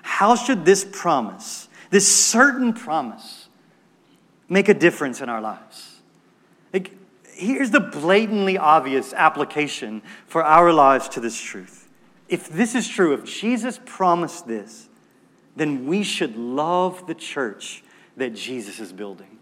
How 0.01 0.35
should 0.35 0.65
this 0.65 0.85
promise, 0.89 1.67
this 1.89 2.07
certain 2.13 2.73
promise, 2.73 3.47
make 4.47 4.69
a 4.69 4.73
difference 4.73 5.21
in 5.21 5.29
our 5.29 5.41
lives? 5.41 6.01
Like, 6.73 6.93
here's 7.33 7.71
the 7.71 7.79
blatantly 7.79 8.57
obvious 8.57 9.13
application 9.13 10.01
for 10.27 10.43
our 10.43 10.71
lives 10.71 11.09
to 11.09 11.19
this 11.19 11.39
truth. 11.39 11.89
If 12.27 12.47
this 12.47 12.75
is 12.75 12.87
true, 12.87 13.13
if 13.13 13.25
Jesus 13.25 13.79
promised 13.85 14.47
this, 14.47 14.87
then 15.55 15.87
we 15.87 16.03
should 16.03 16.37
love 16.37 17.07
the 17.07 17.15
church 17.15 17.83
that 18.19 18.35
Jesus 18.35 18.79
is 18.79 18.93
building. 18.93 19.37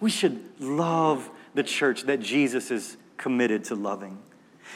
We 0.00 0.10
should 0.10 0.42
love 0.60 1.30
the 1.54 1.62
church 1.62 2.02
that 2.02 2.20
Jesus 2.20 2.70
is 2.70 2.96
committed 3.16 3.64
to 3.64 3.74
loving. 3.74 4.18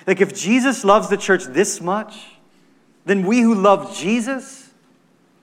Like, 0.06 0.20
if 0.20 0.34
Jesus 0.34 0.84
loves 0.84 1.08
the 1.08 1.16
church 1.16 1.44
this 1.44 1.80
much, 1.80 2.16
then 3.04 3.26
we 3.26 3.40
who 3.40 3.54
love 3.54 3.96
Jesus 3.96 4.70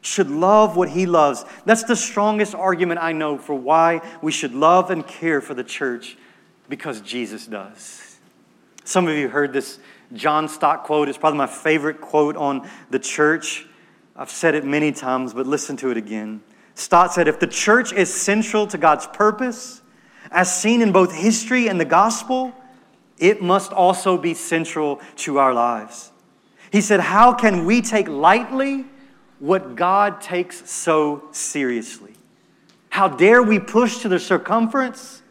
should 0.02 0.30
love 0.30 0.76
what 0.78 0.90
he 0.90 1.06
loves. 1.06 1.46
That's 1.66 1.84
the 1.84 1.96
strongest 1.96 2.56
argument 2.56 3.02
I 3.02 3.12
know 3.12 3.38
for 3.38 3.54
why 3.54 4.02
we 4.22 4.32
should 4.32 4.54
love 4.54 4.90
and 4.90 5.06
care 5.06 5.42
for 5.42 5.54
the 5.54 5.64
church 5.64 6.18
because 6.70 7.02
Jesus 7.02 7.46
does. 7.46 8.18
Some 8.84 9.08
of 9.08 9.16
you 9.16 9.28
heard 9.28 9.54
this 9.54 9.80
John 10.14 10.48
Stott 10.48 10.86
quote. 10.86 11.10
It's 11.10 11.18
probably 11.18 11.40
my 11.40 11.48
favorite 11.48 12.00
quote 12.00 12.38
on 12.38 12.70
the 12.90 13.00
church. 13.00 13.66
I've 14.16 14.30
said 14.30 14.56
it 14.56 14.64
many 14.64 14.92
times, 14.92 15.34
but 15.34 15.46
listen 15.46 15.76
to 15.78 15.92
it 15.92 15.98
again. 15.98 16.42
Stott 16.78 17.14
said, 17.14 17.28
If 17.28 17.40
the 17.40 17.48
church 17.48 17.92
is 17.94 18.14
central 18.14 18.68
to 18.68 18.78
God's 18.78 19.08
purpose, 19.08 19.82
as 20.32 20.56
seen 20.56 20.82
in 20.82 20.92
both 20.92 21.14
history 21.14 21.68
and 21.68 21.80
the 21.80 21.86
gospel, 21.86 22.54
it 23.18 23.42
must 23.42 23.72
also 23.72 24.18
be 24.18 24.34
central 24.34 25.02
to 25.18 25.40
our 25.40 25.54
lives. 25.54 26.12
He 26.72 26.82
said, 26.82 27.00
How 27.00 27.34
can 27.34 27.66
we 27.66 27.82
take 27.82 28.08
lightly 28.08 28.86
what 29.40 29.76
God 29.76 30.22
takes 30.22 30.70
so 30.70 31.24
seriously? 31.32 32.14
How 32.90 33.08
dare 33.08 33.42
we 33.42 33.60
push 33.60 34.00
to 34.00 34.10
the 34.10 34.20
circumference 34.20 35.22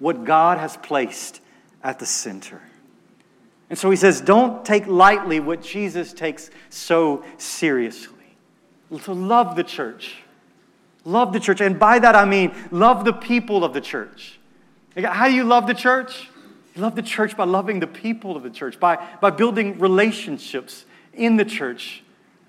what 0.00 0.24
God 0.24 0.58
has 0.58 0.76
placed 0.76 1.40
at 1.82 1.98
the 1.98 2.06
center. 2.06 2.60
And 3.68 3.78
so 3.78 3.90
he 3.90 3.96
says, 3.96 4.20
don't 4.20 4.64
take 4.64 4.86
lightly 4.86 5.38
what 5.38 5.62
Jesus 5.62 6.12
takes 6.12 6.50
so 6.70 7.22
seriously. 7.38 8.16
To 9.04 9.12
love 9.12 9.54
the 9.54 9.62
church. 9.62 10.16
Love 11.10 11.32
the 11.32 11.40
church. 11.40 11.60
And 11.60 11.78
by 11.78 11.98
that 11.98 12.14
I 12.14 12.24
mean 12.24 12.54
love 12.70 13.04
the 13.04 13.12
people 13.12 13.64
of 13.64 13.72
the 13.72 13.80
church. 13.80 14.38
How 14.96 15.28
do 15.28 15.34
you 15.34 15.44
love 15.44 15.66
the 15.66 15.74
church? 15.74 16.28
You 16.74 16.82
love 16.82 16.94
the 16.94 17.02
church 17.02 17.36
by 17.36 17.44
loving 17.44 17.80
the 17.80 17.86
people 17.86 18.36
of 18.36 18.42
the 18.42 18.50
church, 18.50 18.78
by, 18.78 18.96
by 19.20 19.30
building 19.30 19.78
relationships 19.78 20.84
in 21.12 21.36
the 21.36 21.44
church 21.44 22.02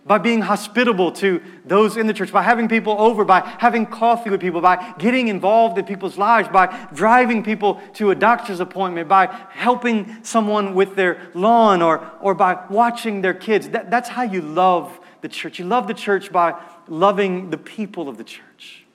by 0.06 0.18
being 0.18 0.42
hospitable 0.42 1.12
to 1.12 1.42
those 1.66 1.96
in 1.96 2.08
the 2.08 2.14
church, 2.14 2.32
by 2.32 2.42
having 2.42 2.68
people 2.68 2.96
over, 3.00 3.24
by 3.24 3.42
having 3.60 3.86
coffee 3.86 4.32
with 4.32 4.42
people, 4.42 4.60
by 4.60 4.94
getting 4.98 5.28
involved 5.28 5.78
in 5.78 5.86
people's 5.86 6.18
lives, 6.18 6.50
by 6.50 6.88
driving 6.94 7.44
people 7.44 7.80
to 7.94 8.10
a 8.10 8.16
doctor's 8.16 8.60
appointment, 8.60 9.08
by 9.08 9.28
helping 9.52 10.24
someone 10.24 10.74
with 10.74 10.96
their 10.96 11.30
lawn, 11.36 11.82
or, 11.82 12.10
or 12.20 12.34
by 12.34 12.66
watching 12.70 13.22
their 13.22 13.34
kids. 13.34 13.70
That, 13.70 13.92
that's 13.92 14.10
how 14.10 14.24
you 14.24 14.42
love 14.42 15.00
the 15.22 15.30
church. 15.30 15.60
You 15.60 15.66
love 15.66 15.88
the 15.88 15.94
church 15.94 16.32
by 16.32 16.60
loving 16.88 17.50
the 17.50 17.58
people 17.58 18.10
of 18.10 18.18
the 18.18 18.24
church. 18.24 18.86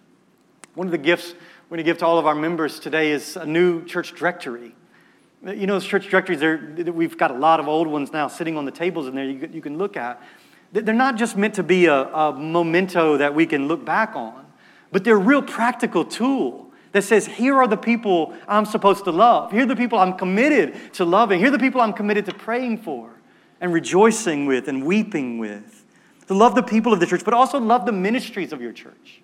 One 0.74 0.86
of 0.86 0.90
the 0.90 0.98
gifts 0.98 1.34
we're 1.68 1.76
going 1.76 1.84
to 1.84 1.90
give 1.90 1.98
to 1.98 2.06
all 2.06 2.18
of 2.18 2.26
our 2.26 2.34
members 2.34 2.78
today 2.78 3.10
is 3.10 3.36
a 3.36 3.44
new 3.44 3.84
church 3.84 4.14
directory. 4.14 4.74
You 5.42 5.66
know, 5.66 5.74
those 5.74 5.86
church 5.86 6.08
directories, 6.08 6.40
we've 6.88 7.18
got 7.18 7.30
a 7.30 7.38
lot 7.38 7.58
of 7.58 7.66
old 7.66 7.88
ones 7.88 8.12
now 8.12 8.28
sitting 8.28 8.56
on 8.56 8.64
the 8.64 8.70
tables 8.70 9.08
in 9.08 9.14
there 9.14 9.24
you, 9.24 9.48
you 9.52 9.60
can 9.60 9.76
look 9.76 9.96
at. 9.96 10.22
They're 10.72 10.94
not 10.94 11.16
just 11.16 11.36
meant 11.36 11.54
to 11.54 11.62
be 11.62 11.86
a, 11.86 12.04
a 12.04 12.32
memento 12.32 13.16
that 13.16 13.34
we 13.34 13.46
can 13.46 13.68
look 13.68 13.84
back 13.84 14.14
on, 14.14 14.46
but 14.92 15.02
they're 15.02 15.16
a 15.16 15.18
real 15.18 15.42
practical 15.42 16.04
tool 16.04 16.70
that 16.92 17.02
says, 17.02 17.26
here 17.26 17.56
are 17.56 17.66
the 17.66 17.76
people 17.76 18.34
I'm 18.48 18.64
supposed 18.64 19.04
to 19.04 19.10
love. 19.10 19.52
Here 19.52 19.62
are 19.62 19.66
the 19.66 19.76
people 19.76 19.98
I'm 19.98 20.16
committed 20.16 20.94
to 20.94 21.04
loving. 21.04 21.40
Here 21.40 21.48
are 21.48 21.52
the 21.52 21.58
people 21.58 21.80
I'm 21.80 21.92
committed 21.92 22.26
to 22.26 22.34
praying 22.34 22.78
for 22.78 23.10
and 23.60 23.72
rejoicing 23.72 24.46
with 24.46 24.68
and 24.68 24.84
weeping 24.84 25.38
with. 25.38 25.75
To 26.28 26.34
love 26.34 26.54
the 26.54 26.62
people 26.62 26.92
of 26.92 27.00
the 27.00 27.06
church, 27.06 27.24
but 27.24 27.34
also 27.34 27.58
love 27.58 27.86
the 27.86 27.92
ministries 27.92 28.52
of 28.52 28.60
your 28.60 28.72
church. 28.72 29.22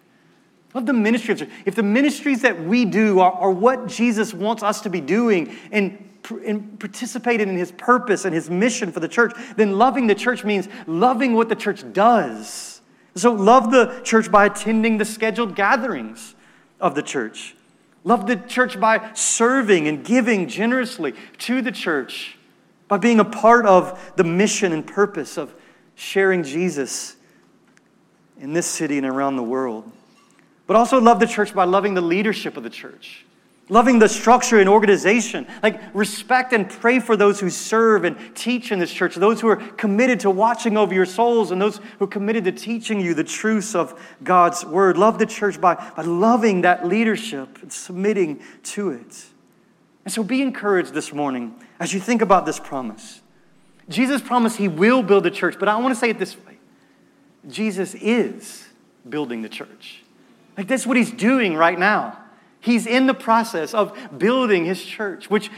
Love 0.75 0.87
the 0.87 0.93
ministries. 0.93 1.43
If 1.67 1.75
the 1.75 1.83
ministries 1.83 2.43
that 2.43 2.63
we 2.65 2.85
do 2.85 3.21
are, 3.21 3.33
are 3.33 3.51
what 3.51 3.89
Jesus 3.89 4.33
wants 4.33 4.63
us 4.63 4.81
to 4.83 4.91
be 4.91 5.01
doing 5.01 5.55
and 5.71 6.09
and 6.47 6.79
participated 6.79 7.49
in 7.49 7.57
his 7.57 7.73
purpose 7.73 8.25
and 8.25 8.35
his 8.35 8.49
mission 8.49 8.93
for 8.93 9.01
the 9.01 9.09
church, 9.09 9.33
then 9.57 9.79
loving 9.79 10.07
the 10.07 10.15
church 10.15 10.45
means 10.45 10.69
loving 10.87 11.35
what 11.35 11.49
the 11.49 11.57
church 11.57 11.85
does. 11.93 12.81
So, 13.15 13.33
love 13.33 13.71
the 13.71 14.01
church 14.05 14.31
by 14.31 14.47
attending 14.47 14.99
the 14.99 15.05
scheduled 15.05 15.55
gatherings 15.55 16.35
of 16.81 16.95
the 16.95 17.03
church. 17.03 17.55
Love 18.05 18.27
the 18.27 18.37
church 18.37 18.81
by 18.81 19.13
serving 19.15 19.87
and 19.87 20.05
giving 20.05 20.49
generously 20.49 21.15
to 21.39 21.61
the 21.61 21.73
church, 21.73 22.39
by 22.89 22.97
being 22.97 23.21
a 23.21 23.25
part 23.25 23.67
of 23.67 24.13
the 24.17 24.25
mission 24.25 24.73
and 24.73 24.87
purpose 24.87 25.37
of 25.37 25.55
sharing 26.03 26.43
Jesus 26.43 27.17
in 28.41 28.53
this 28.53 28.67
city 28.67 28.99
and 28.99 29.07
around 29.07 29.37
the 29.37 29.43
world. 29.43 29.91
But 30.67 30.75
also 30.75 31.01
love 31.01 31.21
the 31.21 31.27
church 31.27 31.55
by 31.55 31.65
loving 31.65 31.95
the 31.95 32.01
leadership 32.01 32.57
of 32.57 32.65
the 32.65 32.71
church, 32.71 33.25
loving 33.69 34.01
the 34.01 34.09
structure 34.09 34.59
and 34.59 34.69
organization. 34.69 35.47
Like 35.63 35.81
respect 35.95 36.53
and 36.53 36.69
pray 36.69 36.99
for 36.99 37.17
those 37.17 37.39
who 37.39 37.51
serve 37.51 38.05
and 38.05 38.17
teach 38.35 38.73
in 38.73 38.81
this 38.81 38.93
church, 38.93 39.15
those 39.15 39.41
who 39.41 39.49
are 39.49 39.57
committed 39.57 40.21
to 40.21 40.31
watching 40.31 40.77
over 40.77 40.93
your 40.93 41.07
souls, 41.07 41.53
and 41.53 41.63
those 41.63 41.79
who 41.99 42.05
are 42.05 42.09
committed 42.09 42.45
to 42.45 42.53
teaching 42.53 43.01
you 43.01 43.15
the 43.15 43.25
truths 43.25 43.77
of 43.77 43.99
God's 44.25 44.65
word. 44.65 44.99
Love 44.99 45.21
the 45.21 45.27
church 45.27 45.61
by, 45.61 45.75
by 45.97 46.03
loving 46.03 46.63
that 46.63 46.87
leadership 46.87 47.63
and 47.63 47.73
submitting 47.73 48.41
to 48.65 48.91
it. 48.91 49.27
And 50.05 50.13
so 50.13 50.25
be 50.25 50.43
encouraged 50.43 50.95
this 50.95 51.13
morning 51.13 51.55
as 51.79 51.95
you 51.95 52.01
think 52.01 52.23
about 52.23 52.45
this 52.45 52.59
promise. 52.59 53.22
Jesus 53.93 54.23
promised 54.23 54.57
he 54.57 54.69
will 54.69 55.03
build 55.03 55.25
the 55.25 55.31
church, 55.31 55.57
but 55.59 55.69
I 55.69 55.77
want 55.77 55.95
to 55.95 55.99
say 55.99 56.11
it 56.11 56.19
this 56.19 56.37
way 56.37 56.57
Jesus 57.49 57.95
is 57.95 58.67
building 59.09 59.43
the 59.43 59.49
church. 59.49 60.03
Like 60.57 60.69
that's 60.69 60.87
what 60.87 60.97
he's 60.97 61.11
doing 61.11 61.55
right 61.55 61.79
now. 61.79 62.19
He's 62.61 62.87
in 62.87 63.07
the 63.07 63.15
process 63.15 63.75
of 63.75 63.97
building 64.19 64.65
his 64.65 64.85
church, 64.85 65.29
which, 65.29 65.51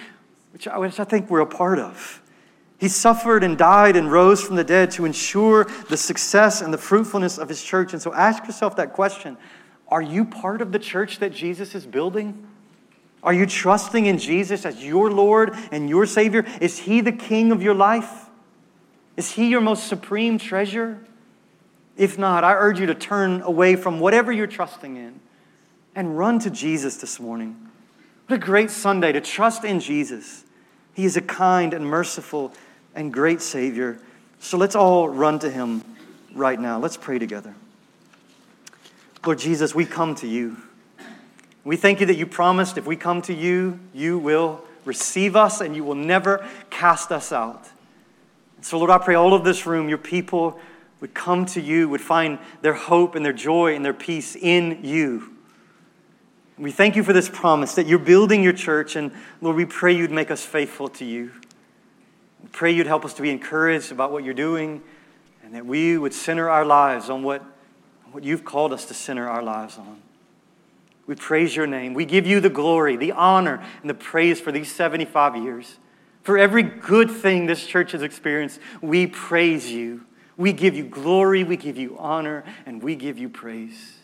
which, 0.53 0.67
I, 0.67 0.79
which 0.79 0.99
I 0.99 1.05
think 1.05 1.29
we're 1.29 1.41
a 1.41 1.47
part 1.47 1.79
of. 1.79 2.23
He 2.79 2.89
suffered 2.89 3.45
and 3.45 3.59
died 3.59 3.97
and 3.97 4.11
rose 4.11 4.43
from 4.43 4.57
the 4.57 4.65
dead 4.65 4.91
to 4.93 5.05
ensure 5.05 5.65
the 5.89 5.97
success 5.97 6.61
and 6.61 6.73
the 6.73 6.79
fruitfulness 6.79 7.39
of 7.39 7.49
his 7.49 7.63
church. 7.63 7.93
And 7.93 8.01
so 8.01 8.13
ask 8.15 8.45
yourself 8.47 8.77
that 8.77 8.93
question 8.93 9.37
Are 9.89 10.03
you 10.03 10.25
part 10.25 10.63
of 10.63 10.73
the 10.73 10.79
church 10.79 11.19
that 11.19 11.33
Jesus 11.33 11.75
is 11.75 11.87
building? 11.87 12.47
Are 13.23 13.33
you 13.33 13.47
trusting 13.47 14.05
in 14.05 14.19
Jesus 14.19 14.67
as 14.67 14.85
your 14.85 15.11
Lord 15.11 15.55
and 15.73 15.89
your 15.89 16.05
Savior? 16.05 16.45
Is 16.61 16.79
He 16.79 17.01
the 17.01 17.13
King 17.13 17.53
of 17.53 17.63
your 17.63 17.75
life? 17.75 18.24
Is 19.17 19.33
He 19.33 19.49
your 19.49 19.61
most 19.61 19.87
supreme 19.87 20.39
treasure? 20.39 20.99
If 21.97 22.19
not, 22.19 22.43
I 22.43 22.55
urge 22.55 22.81
you 22.81 22.87
to 22.87 22.95
turn 22.95 23.43
away 23.43 23.77
from 23.77 24.01
whatever 24.01 24.33
you're 24.33 24.47
trusting 24.47 24.97
in 24.97 25.21
and 25.95 26.19
run 26.19 26.41
to 26.41 26.51
Jesus 26.51 26.97
this 26.97 27.21
morning. 27.21 27.71
What 28.27 28.37
a 28.37 28.39
great 28.39 28.71
Sunday 28.71 29.13
to 29.13 29.21
trust 29.21 29.65
in 29.65 29.81
Jesus. 29.81 30.45
He 30.95 31.05
is 31.05 31.17
a 31.17 31.21
kind 31.21 31.75
and 31.75 31.87
merciful 31.87 32.53
and 32.95 33.13
great 33.13 33.41
Savior. 33.41 34.01
So 34.41 34.57
let's 34.57 34.75
all 34.75 35.09
run 35.09 35.39
to 35.41 35.51
Him 35.51 35.85
right 36.35 36.59
now. 36.59 36.79
Let's 36.79 36.97
pray 36.97 37.19
together. 37.19 37.55
Lord 39.25 39.39
Jesus, 39.39 39.75
we 39.75 39.87
come 39.87 40.15
to 40.17 40.27
you. 40.27 40.57
We 41.65 41.77
thank 41.77 42.01
you 42.01 42.07
that 42.07 42.17
you 42.17 42.27
promised 42.27 42.77
if 42.77 42.87
we 42.87 42.97
come 42.97 43.23
to 43.23 43.33
you, 43.33 43.81
you 43.95 44.19
will 44.19 44.63
receive 44.85 45.35
us 45.35 45.61
and 45.61 45.75
you 45.75 45.83
will 45.83 45.95
never 45.95 46.47
cast 46.69 47.11
us 47.11 47.33
out. 47.33 47.71
So, 48.65 48.79
Lord, 48.79 48.91
I 48.91 48.97
pray 48.97 49.15
all 49.15 49.35
of 49.35 49.45
this 49.45 49.67
room, 49.67 49.91
your 49.91 49.99
people 49.99 50.59
would 51.03 51.13
come 51.13 51.45
to 51.45 51.61
you, 51.61 51.87
would 51.91 52.01
find 52.01 52.39
their 52.63 52.73
hope 52.73 53.15
and 53.15 53.23
their 53.23 53.35
joy 53.35 53.75
and 53.75 53.85
their 53.85 53.93
peace 53.93 54.35
in 54.35 54.81
you. 54.83 55.35
We 56.57 56.71
thank 56.71 56.97
you 56.97 57.03
for 57.03 57.13
this 57.13 57.29
promise 57.29 57.75
that 57.75 57.87
you're 57.87 57.99
building 57.99 58.43
your 58.43 58.55
church, 58.55 58.97
and 58.97 59.13
Lord, 59.43 59.57
we 59.57 59.67
pray 59.67 59.95
you'd 59.95 60.11
make 60.11 60.31
us 60.31 60.47
faithful 60.47 60.89
to 60.89 61.05
you. 61.05 61.31
We 62.43 62.49
pray 62.53 62.71
you'd 62.71 62.87
help 62.87 63.05
us 63.05 63.13
to 63.15 63.23
be 63.23 63.29
encouraged 63.29 63.93
about 63.93 64.13
what 64.13 64.25
you're 64.25 64.33
doing, 64.33 64.83
and 65.43 65.55
that 65.55 65.67
we 65.67 65.99
would 65.99 66.15
center 66.15 66.49
our 66.49 66.65
lives 66.65 67.11
on 67.11 67.23
what, 67.23 67.43
what 68.13 68.25
you've 68.25 68.47
called 68.47 68.73
us 68.73 68.87
to 68.87 68.95
center 68.95 69.29
our 69.29 69.43
lives 69.43 69.77
on. 69.77 70.01
We 71.07 71.17
praise 71.17 71.55
your 71.55 71.67
name. 71.67 71.93
We 71.93 72.07
give 72.07 72.27
you 72.27 72.41
the 72.41 72.49
glory, 72.49 72.97
the 72.97 73.13
honor, 73.13 73.63
and 73.83 73.91
the 73.91 73.95
praise 73.95 74.41
for 74.41 74.53
these 74.53 74.75
75 74.75 75.37
years. 75.37 75.77
For 76.25 76.39
every 76.39 76.63
good 76.63 77.11
thing 77.11 77.47
this 77.47 77.65
church 77.65 77.93
has 77.93 78.03
experienced, 78.03 78.59
we 78.81 79.07
praise 79.07 79.71
you. 79.71 80.07
We 80.37 80.53
give 80.53 80.75
you 80.75 80.85
glory, 80.85 81.45
we 81.45 81.57
give 81.57 81.77
you 81.77 81.97
honor, 81.99 82.45
and 82.67 82.83
we 82.83 82.97
give 82.97 83.19
you 83.19 83.29
praise. 83.29 83.99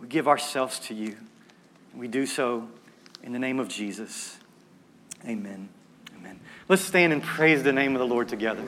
We 0.00 0.08
give 0.08 0.28
ourselves 0.28 0.80
to 0.80 0.94
you. 0.94 1.16
We 1.94 2.08
do 2.08 2.26
so 2.26 2.68
in 3.22 3.32
the 3.32 3.38
name 3.38 3.60
of 3.60 3.68
Jesus. 3.68 4.36
Amen. 5.24 5.68
Amen. 6.18 6.40
Let's 6.68 6.82
stand 6.82 7.12
and 7.12 7.22
praise 7.22 7.62
the 7.62 7.72
name 7.72 7.94
of 7.94 8.00
the 8.00 8.06
Lord 8.06 8.28
together. 8.28 8.64